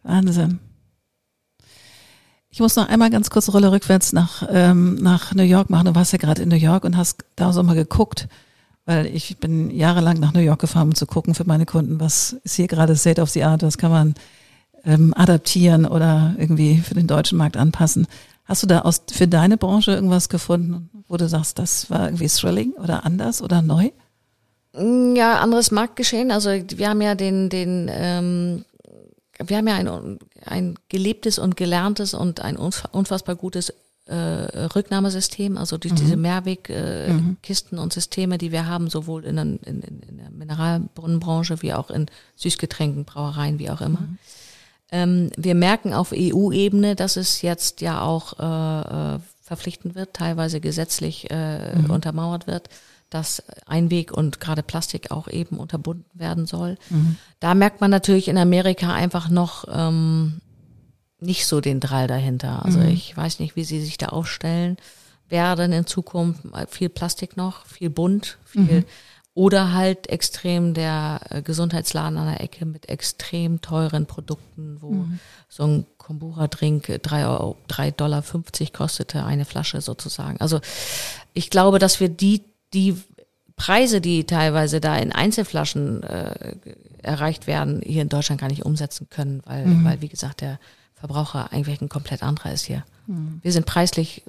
[0.03, 0.59] Wahnsinn.
[2.51, 5.87] Ich muss noch einmal ganz kurz Rolle rückwärts nach, ähm, nach New York machen.
[5.87, 8.29] Du warst ja gerade in New York und hast da so mal geguckt,
[8.89, 12.33] weil ich bin jahrelang nach New York gefahren, um zu gucken für meine Kunden, was
[12.43, 14.15] ist hier gerade State of the Art, was kann man
[14.83, 18.07] ähm, adaptieren oder irgendwie für den deutschen Markt anpassen.
[18.47, 22.29] Hast du da aus, für deine Branche irgendwas gefunden, wo du sagst, das war irgendwie
[22.29, 23.91] thrilling oder anders oder neu?
[24.73, 26.31] Ja, anderes Marktgeschehen.
[26.31, 28.65] Also wir haben ja den, den ähm,
[29.39, 33.75] wir haben ja ein, ein gelebtes und gelerntes und ein unfassbar gutes
[34.09, 35.99] äh, Rücknahmesystem, also durch mhm.
[35.99, 37.83] diese Mehrwegkisten äh, mhm.
[37.83, 42.07] und Systeme, die wir haben, sowohl in, in, in der Mineralbrunnenbranche wie auch in
[42.37, 44.01] Süßgetränken, Brauereien, wie auch immer.
[44.01, 44.19] Mhm.
[44.91, 50.61] Ähm, wir merken auf EU-Ebene, dass es jetzt ja auch äh, äh, verpflichtend wird, teilweise
[50.61, 51.91] gesetzlich äh, mhm.
[51.91, 52.71] untermauert wird,
[53.11, 56.79] dass Einweg und gerade Plastik auch eben unterbunden werden soll.
[56.89, 57.17] Mhm.
[57.41, 60.41] Da merkt man natürlich in Amerika einfach noch ähm,
[61.21, 62.65] nicht so den Drall dahinter.
[62.65, 62.89] Also mhm.
[62.89, 64.77] ich weiß nicht, wie sie sich da aufstellen
[65.29, 66.41] werden in Zukunft.
[66.69, 68.85] Viel Plastik noch, viel bunt, viel mhm.
[69.35, 75.19] oder halt extrem der äh, Gesundheitsladen an der Ecke mit extrem teuren Produkten, wo mhm.
[75.49, 80.41] so ein Kombucha-Drink drei Euro, drei Dollar fünfzig kostete eine Flasche sozusagen.
[80.41, 80.61] Also
[81.35, 82.43] ich glaube, dass wir die
[82.73, 82.97] die
[83.57, 86.55] Preise, die teilweise da in Einzelflaschen äh,
[87.03, 89.85] erreicht werden, hier in Deutschland gar nicht umsetzen können, weil, mhm.
[89.85, 90.61] weil wie gesagt, der
[91.01, 92.85] Verbraucher eigentlich ein komplett anderer ist hier.
[93.07, 93.41] Mhm.
[93.43, 94.23] Wir sind preislich,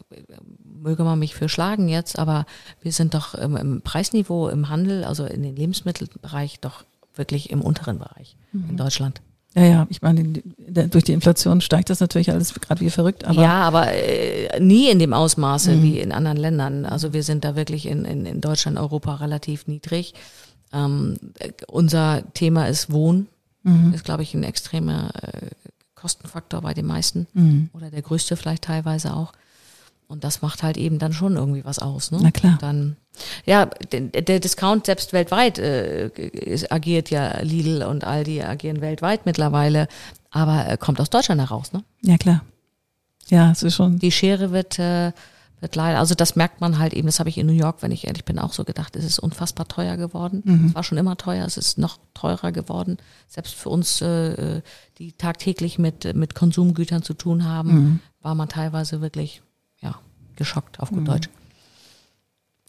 [0.63, 2.45] möge man mich für schlagen jetzt, aber
[2.81, 6.83] wir sind doch im, im Preisniveau im Handel, also in den Lebensmittelbereich, doch
[7.15, 8.71] wirklich im unteren Bereich mhm.
[8.71, 9.21] in Deutschland.
[9.55, 10.23] Ja, ja, ich meine,
[10.57, 13.25] durch die Inflation steigt das natürlich alles gerade wie verrückt.
[13.25, 15.83] Aber ja, aber äh, nie in dem Ausmaße mhm.
[15.83, 16.85] wie in anderen Ländern.
[16.85, 20.13] Also wir sind da wirklich in, in, in Deutschland, Europa relativ niedrig.
[20.71, 21.17] Ähm,
[21.67, 23.27] unser Thema ist Wohnen,
[23.63, 23.91] mhm.
[23.95, 25.49] ist, glaube ich, ein extremer äh,
[25.99, 27.69] Kostenfaktor bei den meisten mhm.
[27.73, 29.33] oder der größte vielleicht teilweise auch.
[30.07, 32.09] Und das macht halt eben dann schon irgendwie was aus.
[32.09, 32.17] Ne?
[32.21, 32.57] Na klar.
[32.59, 32.97] Dann,
[33.45, 36.09] ja, der Discount selbst weltweit äh,
[36.71, 39.87] agiert ja Lidl und Aldi agieren weltweit mittlerweile,
[40.31, 41.83] aber äh, kommt aus Deutschland heraus, ne?
[42.01, 42.43] Ja klar.
[43.27, 43.99] Ja, es ist schon.
[43.99, 45.11] Die Schere wird äh,
[45.59, 47.91] wird leider, also das merkt man halt eben, das habe ich in New York, wenn
[47.91, 50.41] ich ehrlich bin, auch so gedacht, es ist unfassbar teuer geworden.
[50.45, 50.65] Mhm.
[50.67, 52.97] Es war schon immer teuer, es ist noch teurer geworden.
[53.27, 54.61] Selbst für uns, äh,
[54.97, 57.99] die tagtäglich mit, mit Konsumgütern zu tun haben, mhm.
[58.21, 59.41] war man teilweise wirklich
[60.39, 61.05] geschockt, auf gut mhm.
[61.05, 61.29] Deutsch.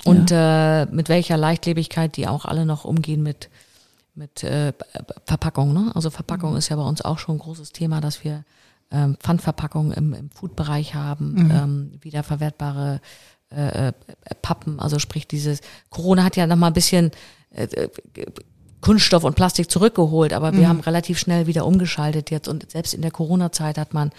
[0.05, 0.83] Und ja.
[0.83, 3.49] äh, mit welcher Leichtlebigkeit die auch alle noch umgehen mit,
[4.15, 4.75] mit äh,
[5.25, 5.73] Verpackung.
[5.73, 5.93] Ne?
[5.95, 6.57] Also Verpackung mhm.
[6.59, 8.45] ist ja bei uns auch schon ein großes Thema, dass wir
[8.91, 11.51] ähm, Pfandverpackungen im, im Foodbereich haben, mhm.
[11.51, 13.01] ähm, wiederverwertbare
[13.51, 13.93] äh, äh,
[14.43, 14.81] Pappen.
[14.81, 15.61] Also sprich dieses
[15.91, 17.11] Corona hat ja noch mal ein bisschen
[17.51, 17.89] äh, äh
[18.81, 20.69] Kunststoff und Plastik zurückgeholt, aber wir mhm.
[20.69, 24.11] haben relativ schnell wieder umgeschaltet jetzt und selbst in der Corona-Zeit hat man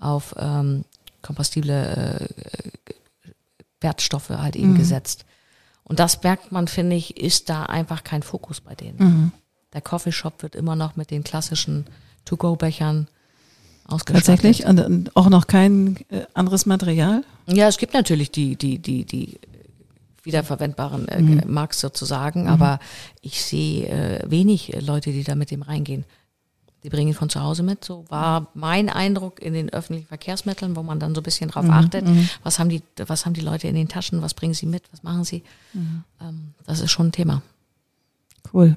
[0.00, 0.84] auf ähm,
[1.22, 3.32] kompostible äh,
[3.80, 4.78] Wertstoffe halt eben mhm.
[4.78, 5.24] gesetzt.
[5.84, 8.98] Und das merkt man, finde ich, ist da einfach kein Fokus bei denen.
[8.98, 9.32] Mhm.
[9.72, 11.86] Der Coffeeshop wird immer noch mit den klassischen
[12.24, 13.08] To-Go-Bechern
[13.88, 14.26] ausgestattet.
[14.26, 14.66] Tatsächlich?
[14.66, 17.24] Und auch noch kein äh, anderes Material?
[17.46, 19.40] Ja, es gibt natürlich die, die, die, die
[20.22, 21.42] wiederverwendbaren äh, mhm.
[21.46, 22.48] Marks sozusagen, mhm.
[22.48, 22.78] aber
[23.22, 26.04] ich sehe äh, wenig Leute, die da mit dem reingehen.
[26.84, 27.84] Die bringen ihn von zu Hause mit.
[27.84, 31.64] So war mein Eindruck in den öffentlichen Verkehrsmitteln, wo man dann so ein bisschen drauf
[31.64, 32.06] mhm, achtet.
[32.06, 32.28] Mhm.
[32.44, 34.22] Was haben die, was haben die Leute in den Taschen?
[34.22, 34.84] Was bringen sie mit?
[34.92, 35.42] Was machen sie?
[35.72, 36.04] Mhm.
[36.20, 37.42] Ähm, das ist schon ein Thema.
[38.52, 38.76] Cool.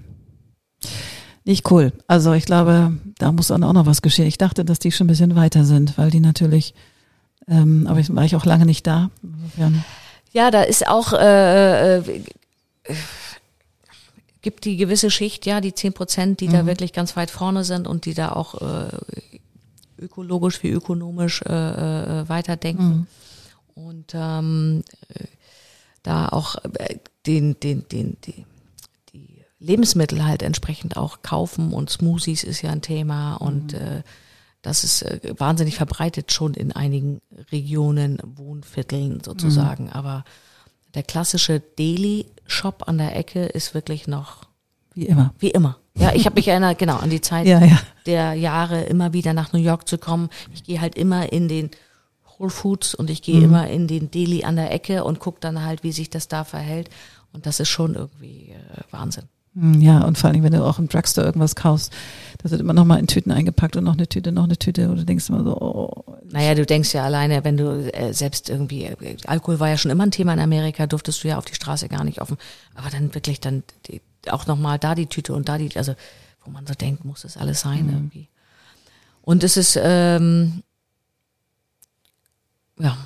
[1.44, 1.92] Nicht cool.
[2.08, 4.28] Also ich glaube, da muss dann auch noch was geschehen.
[4.28, 6.76] Ich dachte, dass die schon ein bisschen weiter sind, weil die natürlich,
[7.48, 9.10] ähm, aber ich war ich auch lange nicht da.
[9.24, 9.84] Insofern.
[10.34, 12.04] Ja, da ist auch äh, äh,
[14.42, 16.54] gibt die gewisse Schicht, ja, die zehn Prozent, die mhm.
[16.54, 18.90] da wirklich ganz weit vorne sind und die da auch äh,
[20.00, 21.52] ökologisch wie ökonomisch äh,
[22.22, 22.84] äh, weiterdenken.
[22.86, 23.08] Mhm.
[23.84, 25.26] Und ähm, äh,
[26.04, 28.46] da auch äh, den, den, den, die
[29.62, 33.80] Lebensmittel halt entsprechend auch kaufen und Smoothies ist ja ein Thema und mhm.
[33.80, 34.04] äh,
[34.64, 39.86] das ist äh, wahnsinnig verbreitet schon in einigen Regionen, Wohnvierteln sozusagen.
[39.86, 39.92] Mhm.
[39.92, 40.24] Aber
[40.96, 44.46] der klassische Deli-Shop an der Ecke ist wirklich noch
[44.94, 45.34] wie immer.
[45.40, 45.78] Wie immer.
[45.96, 47.80] Ja, ich habe mich erinnert, genau, an die Zeit ja, ja.
[48.06, 50.30] der Jahre, immer wieder nach New York zu kommen.
[50.54, 51.70] Ich gehe halt immer in den
[52.38, 53.46] Whole Foods und ich gehe mhm.
[53.46, 56.44] immer in den Deli an der Ecke und gucke dann halt, wie sich das da
[56.44, 56.90] verhält.
[57.32, 59.30] Und das ist schon irgendwie äh, Wahnsinn.
[59.54, 61.92] Mhm, ja, und vor allem, wenn du auch im Drugstore irgendwas kaufst,
[62.42, 64.90] das wird immer noch mal in Tüten eingepackt und noch eine Tüte, noch eine Tüte.
[64.90, 66.18] Und du denkst immer so, oh.
[66.30, 69.92] Naja, du denkst ja alleine, wenn du äh, selbst irgendwie, äh, Alkohol war ja schon
[69.92, 72.38] immer ein Thema in Amerika, durftest du ja auf die Straße gar nicht offen.
[72.76, 75.96] Aber dann wirklich dann die, auch nochmal da die Tüte und da die, also
[76.46, 77.94] wo man so denkt, muss das alles sein mhm.
[77.94, 78.28] irgendwie.
[79.22, 80.64] Und es ist, ähm,
[82.80, 82.98] ja,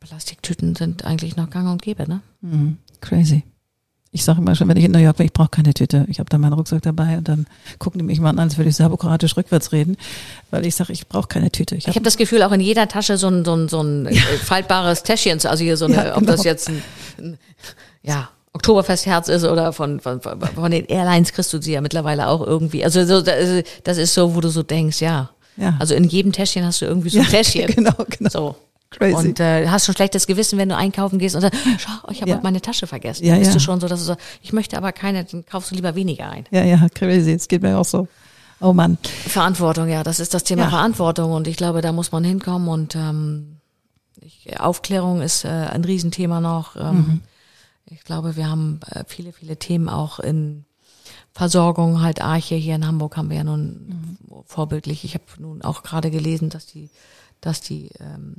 [0.00, 2.20] Plastiktüten sind eigentlich noch gang und gäbe, ne?
[2.42, 2.78] Mhm.
[3.00, 3.42] Crazy.
[4.14, 6.06] Ich sage immer schon, wenn ich in New York bin, ich brauche keine Tüte.
[6.08, 7.46] Ich habe da meinen Rucksack dabei und dann
[7.80, 9.96] gucken die mich mal an, als würde ich serbokratisch rückwärts reden,
[10.52, 11.74] weil ich sage, ich brauche keine Tüte.
[11.74, 14.06] Ich habe hab das Gefühl, auch in jeder Tasche so ein, so ein, so ein
[14.08, 14.22] ja.
[14.44, 16.18] faltbares Täschchen, also hier so eine, ja, genau.
[16.18, 16.82] ob das jetzt ein,
[17.18, 17.38] ein
[18.04, 22.46] ja, Oktoberfestherz ist oder von, von, von den Airlines kriegst du sie ja mittlerweile auch
[22.46, 22.84] irgendwie.
[22.84, 25.30] Also so, das ist so, wo du so denkst, ja.
[25.56, 25.74] ja.
[25.80, 27.66] Also in jedem Täschchen hast du irgendwie so ein ja, Täschchen.
[27.66, 28.30] Genau, genau.
[28.30, 28.56] So.
[28.98, 29.14] Crazy.
[29.14, 32.30] Und äh, hast schon schlechtes Gewissen, wenn du einkaufen gehst und sagst, schau, ich habe
[32.30, 32.40] ja.
[32.42, 33.24] meine Tasche vergessen.
[33.24, 33.54] Ja, bist ja.
[33.54, 36.30] du schon so, dass du sagst, ich möchte aber keine, dann kaufst du lieber weniger
[36.30, 36.44] ein.
[36.50, 37.32] Ja, ja, crazy.
[37.32, 38.08] Es geht mir auch so.
[38.60, 38.98] Oh Mann.
[39.26, 40.70] Verantwortung, ja, das ist das Thema ja.
[40.70, 43.56] Verantwortung und ich glaube, da muss man hinkommen und ähm,
[44.20, 46.76] ich, Aufklärung ist äh, ein Riesenthema noch.
[46.76, 47.20] Ähm, mhm.
[47.90, 50.64] Ich glaube, wir haben äh, viele, viele Themen auch in
[51.32, 54.44] Versorgung, halt Arche hier in Hamburg haben wir ja nun mhm.
[54.46, 55.04] vorbildlich.
[55.04, 56.90] Ich habe nun auch gerade gelesen, dass die,
[57.40, 58.36] dass die ähm,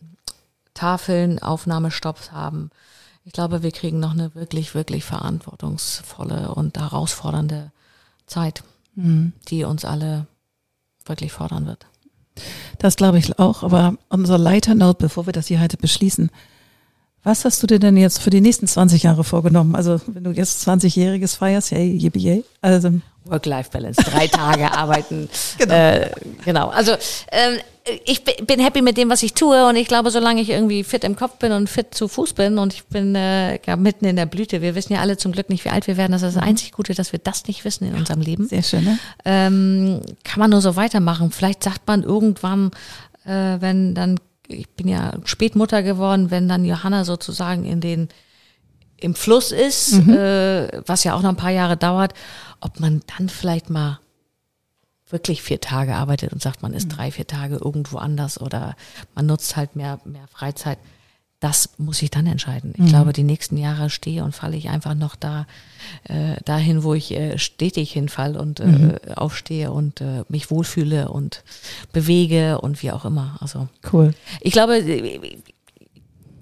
[0.76, 2.69] Tafeln Aufnahmestopps haben.
[3.23, 7.71] Ich glaube, wir kriegen noch eine wirklich, wirklich verantwortungsvolle und herausfordernde
[8.28, 8.63] Zeit,
[8.93, 9.34] mhm.
[9.47, 10.28] die uns alle
[11.05, 11.88] wirklich fordern wird.
[12.78, 16.30] Das glaube ich auch, aber unser Lighter Note, bevor wir das hier heute beschließen,
[17.23, 19.76] was hast du dir denn jetzt für die nächsten 20 Jahre vorgenommen?
[19.76, 22.43] Also wenn du jetzt 20-Jähriges feierst, hey, yippie.
[22.61, 25.30] Also Work-Life-Balance, drei Tage arbeiten.
[25.57, 25.73] Genau.
[25.73, 26.09] Äh,
[26.43, 26.69] genau.
[26.69, 26.93] Also
[27.32, 27.59] ähm,
[28.05, 31.03] ich bin happy mit dem, was ich tue und ich glaube, solange ich irgendwie fit
[31.03, 34.15] im Kopf bin und fit zu Fuß bin und ich bin äh, ja, mitten in
[34.15, 36.36] der Blüte, wir wissen ja alle zum Glück nicht, wie alt wir werden, das ist
[36.36, 36.49] das mhm.
[36.49, 38.47] einzig Gute, dass wir das nicht wissen in unserem Leben.
[38.47, 38.97] Sehr schön, ne?
[39.23, 41.32] Ähm, kann man nur so weitermachen.
[41.32, 42.71] Vielleicht sagt man irgendwann,
[43.26, 48.09] äh, wenn dann ich bin ja Spätmutter geworden, wenn dann Johanna sozusagen in den
[48.97, 50.13] im Fluss ist, mhm.
[50.13, 52.13] äh, was ja auch noch ein paar Jahre dauert,
[52.61, 53.99] ob man dann vielleicht mal
[55.09, 56.95] wirklich vier Tage arbeitet und sagt, man ist mhm.
[56.95, 58.75] drei, vier Tage irgendwo anders oder
[59.13, 60.79] man nutzt halt mehr, mehr Freizeit
[61.45, 62.73] das muss ich dann entscheiden.
[62.75, 62.87] Ich mhm.
[62.87, 65.45] glaube, die nächsten Jahre stehe und falle ich einfach noch da
[66.05, 68.97] äh, dahin, wo ich äh, stetig hinfall und äh, mhm.
[69.15, 71.43] aufstehe und äh, mich wohlfühle und
[71.93, 73.37] bewege und wie auch immer.
[73.41, 74.15] Also cool.
[74.41, 74.81] Ich glaube,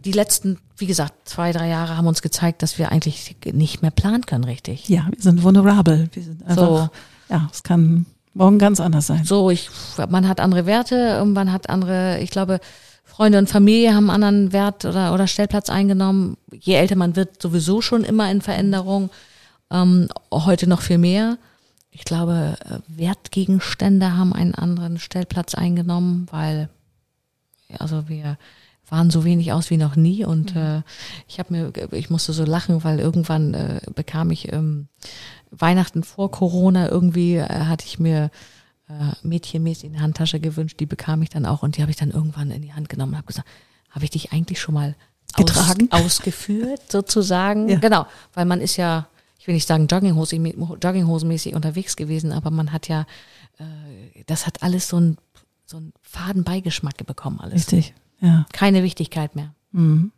[0.06, 3.92] die letzten, wie gesagt, zwei, drei Jahre haben uns gezeigt, dass wir eigentlich nicht mehr
[3.92, 4.90] planen können, richtig.
[4.90, 6.10] Ja, wir sind vulnerable.
[6.12, 6.90] Wir sind einfach, so.
[7.30, 9.24] ja, es kann morgen ganz anders sein.
[9.24, 9.70] So, ich,
[10.10, 12.60] man hat andere Werte, man hat andere, ich glaube,
[13.04, 16.38] Freunde und Familie haben einen anderen Wert oder, oder Stellplatz eingenommen.
[16.52, 19.12] Je älter man wird, sowieso schon immer in Veränderung.
[19.70, 21.38] Ähm, heute noch viel mehr.
[21.92, 26.70] Ich glaube, äh, Wertgegenstände haben einen anderen Stellplatz eingenommen, weil
[27.80, 28.38] also wir
[28.94, 30.62] waren so wenig aus wie noch nie und mhm.
[30.62, 30.82] äh,
[31.28, 34.88] ich habe mir ich musste so lachen, weil irgendwann äh, bekam ich ähm,
[35.50, 38.30] Weihnachten vor Corona irgendwie äh, hatte ich mir
[38.88, 40.80] äh, mädchenmäßig in die Handtasche gewünscht.
[40.80, 43.14] Die bekam ich dann auch und die habe ich dann irgendwann in die Hand genommen
[43.14, 43.48] und habe gesagt,
[43.90, 44.96] habe ich dich eigentlich schon mal
[45.36, 47.70] getragen, aus, ausgeführt sozusagen?
[47.70, 47.80] Ja.
[47.80, 49.08] Genau, weil man ist ja,
[49.40, 53.08] ich will nicht sagen Jogginghose, Jogginghosenmäßig unterwegs gewesen, aber man hat ja,
[53.58, 55.18] äh, das hat alles so ein
[55.66, 57.56] so einen faden Beigeschmack bekommen alles.
[57.56, 58.46] Richtig, ja.
[58.52, 59.54] Keine Wichtigkeit mehr.
[59.72, 60.12] Mhm.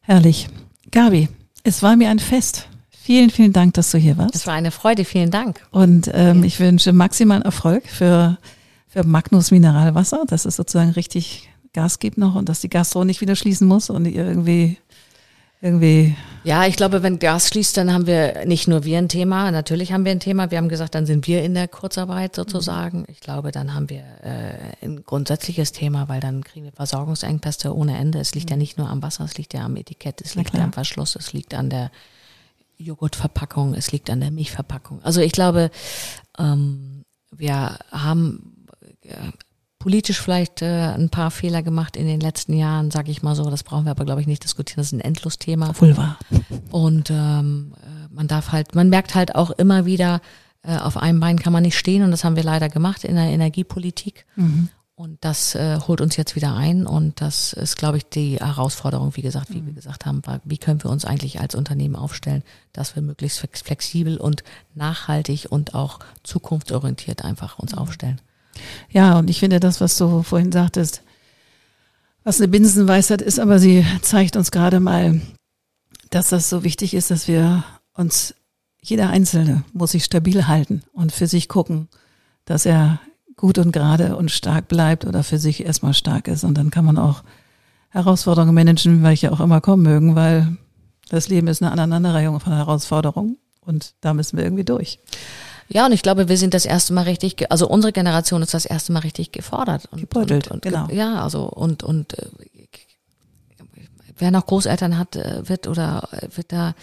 [0.00, 0.48] Herrlich.
[0.90, 1.28] Gabi,
[1.64, 2.68] es war mir ein Fest.
[2.90, 4.34] Vielen, vielen Dank, dass du hier warst.
[4.34, 5.66] Es war eine Freude, vielen Dank.
[5.70, 8.38] Und ähm, ich wünsche maximalen Erfolg für,
[8.86, 13.20] für Magnus Mineralwasser, dass es sozusagen richtig Gas gibt noch und dass die Gastro nicht
[13.20, 14.76] wieder schließen muss und irgendwie
[15.60, 16.16] irgendwie.
[16.48, 19.50] Ja, ich glaube, wenn Gas schließt, dann haben wir nicht nur wir ein Thema.
[19.50, 20.50] Natürlich haben wir ein Thema.
[20.50, 23.04] Wir haben gesagt, dann sind wir in der Kurzarbeit sozusagen.
[23.08, 27.98] Ich glaube, dann haben wir äh, ein grundsätzliches Thema, weil dann kriegen wir Versorgungsengpässe ohne
[27.98, 28.18] Ende.
[28.18, 30.64] Es liegt ja nicht nur am Wasser, es liegt ja am Etikett, es liegt ja
[30.64, 31.90] am Verschluss, es liegt an der
[32.78, 35.02] Joghurtverpackung, es liegt an der Milchverpackung.
[35.02, 35.70] Also ich glaube,
[36.38, 38.64] ähm, wir haben
[39.02, 39.12] äh,
[39.78, 43.48] politisch vielleicht äh, ein paar Fehler gemacht in den letzten Jahren, sage ich mal so.
[43.48, 44.78] Das brauchen wir aber, glaube ich, nicht diskutieren.
[44.78, 45.72] Das ist ein Endlosthema.
[45.78, 46.18] Wohl wahr.
[46.70, 50.20] Und ähm, äh, man darf halt, man merkt halt auch immer wieder,
[50.62, 53.14] äh, auf einem Bein kann man nicht stehen und das haben wir leider gemacht in
[53.14, 54.26] der Energiepolitik.
[54.36, 54.68] Mhm.
[54.96, 59.14] Und das äh, holt uns jetzt wieder ein und das ist, glaube ich, die Herausforderung,
[59.14, 59.66] wie gesagt, wie mhm.
[59.66, 63.38] wir gesagt haben, war, wie können wir uns eigentlich als Unternehmen aufstellen, dass wir möglichst
[63.38, 64.42] flexibel und
[64.74, 67.78] nachhaltig und auch zukunftsorientiert einfach uns mhm.
[67.78, 68.20] aufstellen.
[68.90, 71.02] Ja, und ich finde das, was du vorhin sagtest,
[72.24, 75.20] was eine Binsenweisheit ist, aber sie zeigt uns gerade mal,
[76.10, 78.34] dass das so wichtig ist, dass wir uns,
[78.82, 81.88] jeder Einzelne muss sich stabil halten und für sich gucken,
[82.44, 83.00] dass er
[83.36, 86.44] gut und gerade und stark bleibt oder für sich erstmal stark ist.
[86.44, 87.22] Und dann kann man auch
[87.90, 90.56] Herausforderungen managen, welche auch immer kommen mögen, weil
[91.08, 94.98] das Leben ist eine Aneinanderreihung von Herausforderungen und da müssen wir irgendwie durch.
[95.68, 98.64] Ja, und ich glaube, wir sind das erste Mal richtig, also unsere Generation ist das
[98.64, 99.86] erste Mal richtig gefordert.
[99.90, 100.88] Und, Gebeutelt, und, und genau.
[100.90, 102.26] Ja, also und, und äh,
[104.16, 106.74] wer noch Großeltern hat, äh, wird oder äh, wird da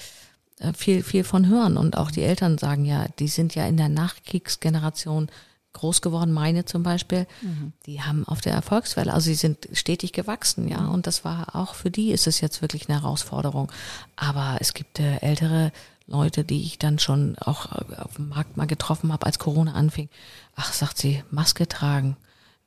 [0.74, 1.78] viel, viel von hören.
[1.78, 5.30] Und auch die Eltern sagen ja, die sind ja in der Nachkriegsgeneration
[5.74, 7.74] groß geworden, meine zum Beispiel, mhm.
[7.86, 10.88] die haben auf der Erfolgswelle, also sie sind stetig gewachsen, ja.
[10.88, 13.72] Und das war auch für die ist es jetzt wirklich eine Herausforderung.
[14.16, 15.72] Aber es gibt äh, ältere
[16.08, 20.10] Leute, die ich dann schon auch auf dem Markt mal getroffen habe, als Corona anfing.
[20.56, 22.18] Ach, sagt sie, Maske tragen.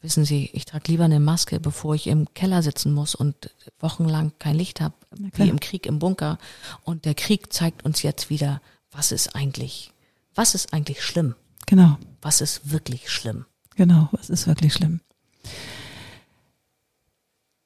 [0.01, 4.33] Wissen Sie, ich trage lieber eine Maske, bevor ich im Keller sitzen muss und wochenlang
[4.39, 6.39] kein Licht habe, wie im Krieg im Bunker.
[6.85, 8.61] Und der Krieg zeigt uns jetzt wieder,
[8.93, 9.93] was ist eigentlich,
[10.37, 11.35] was ist eigentlich schlimm?
[11.67, 11.99] Genau.
[12.23, 13.45] Was ist wirklich schlimm?
[13.75, 15.01] Genau, was ist wirklich schlimm?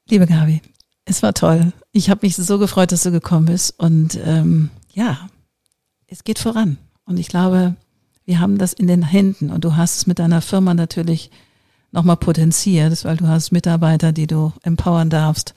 [0.08, 0.62] Liebe Gabi,
[1.04, 1.72] es war toll.
[1.92, 3.78] Ich habe mich so gefreut, dass du gekommen bist.
[3.78, 5.28] Und ähm, ja,
[6.12, 6.78] es geht voran.
[7.06, 7.74] Und ich glaube,
[8.24, 9.50] wir haben das in den Händen.
[9.50, 11.30] Und du hast es mit deiner Firma natürlich
[11.90, 15.54] nochmal potenziert, weil du hast Mitarbeiter, die du empowern darfst.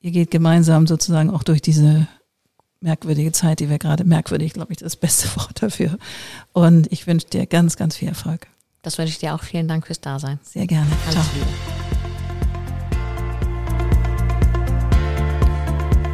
[0.00, 2.06] Ihr geht gemeinsam sozusagen auch durch diese
[2.80, 5.98] merkwürdige Zeit, die wir gerade, merkwürdig, glaube ich, das beste Wort dafür.
[6.52, 8.46] Und ich wünsche dir ganz, ganz viel Erfolg.
[8.82, 9.42] Das wünsche ich dir auch.
[9.42, 10.38] Vielen Dank fürs Dasein.
[10.42, 10.90] Sehr gerne.
[11.06, 11.24] Alles Ciao.
[11.34, 12.13] Liebe.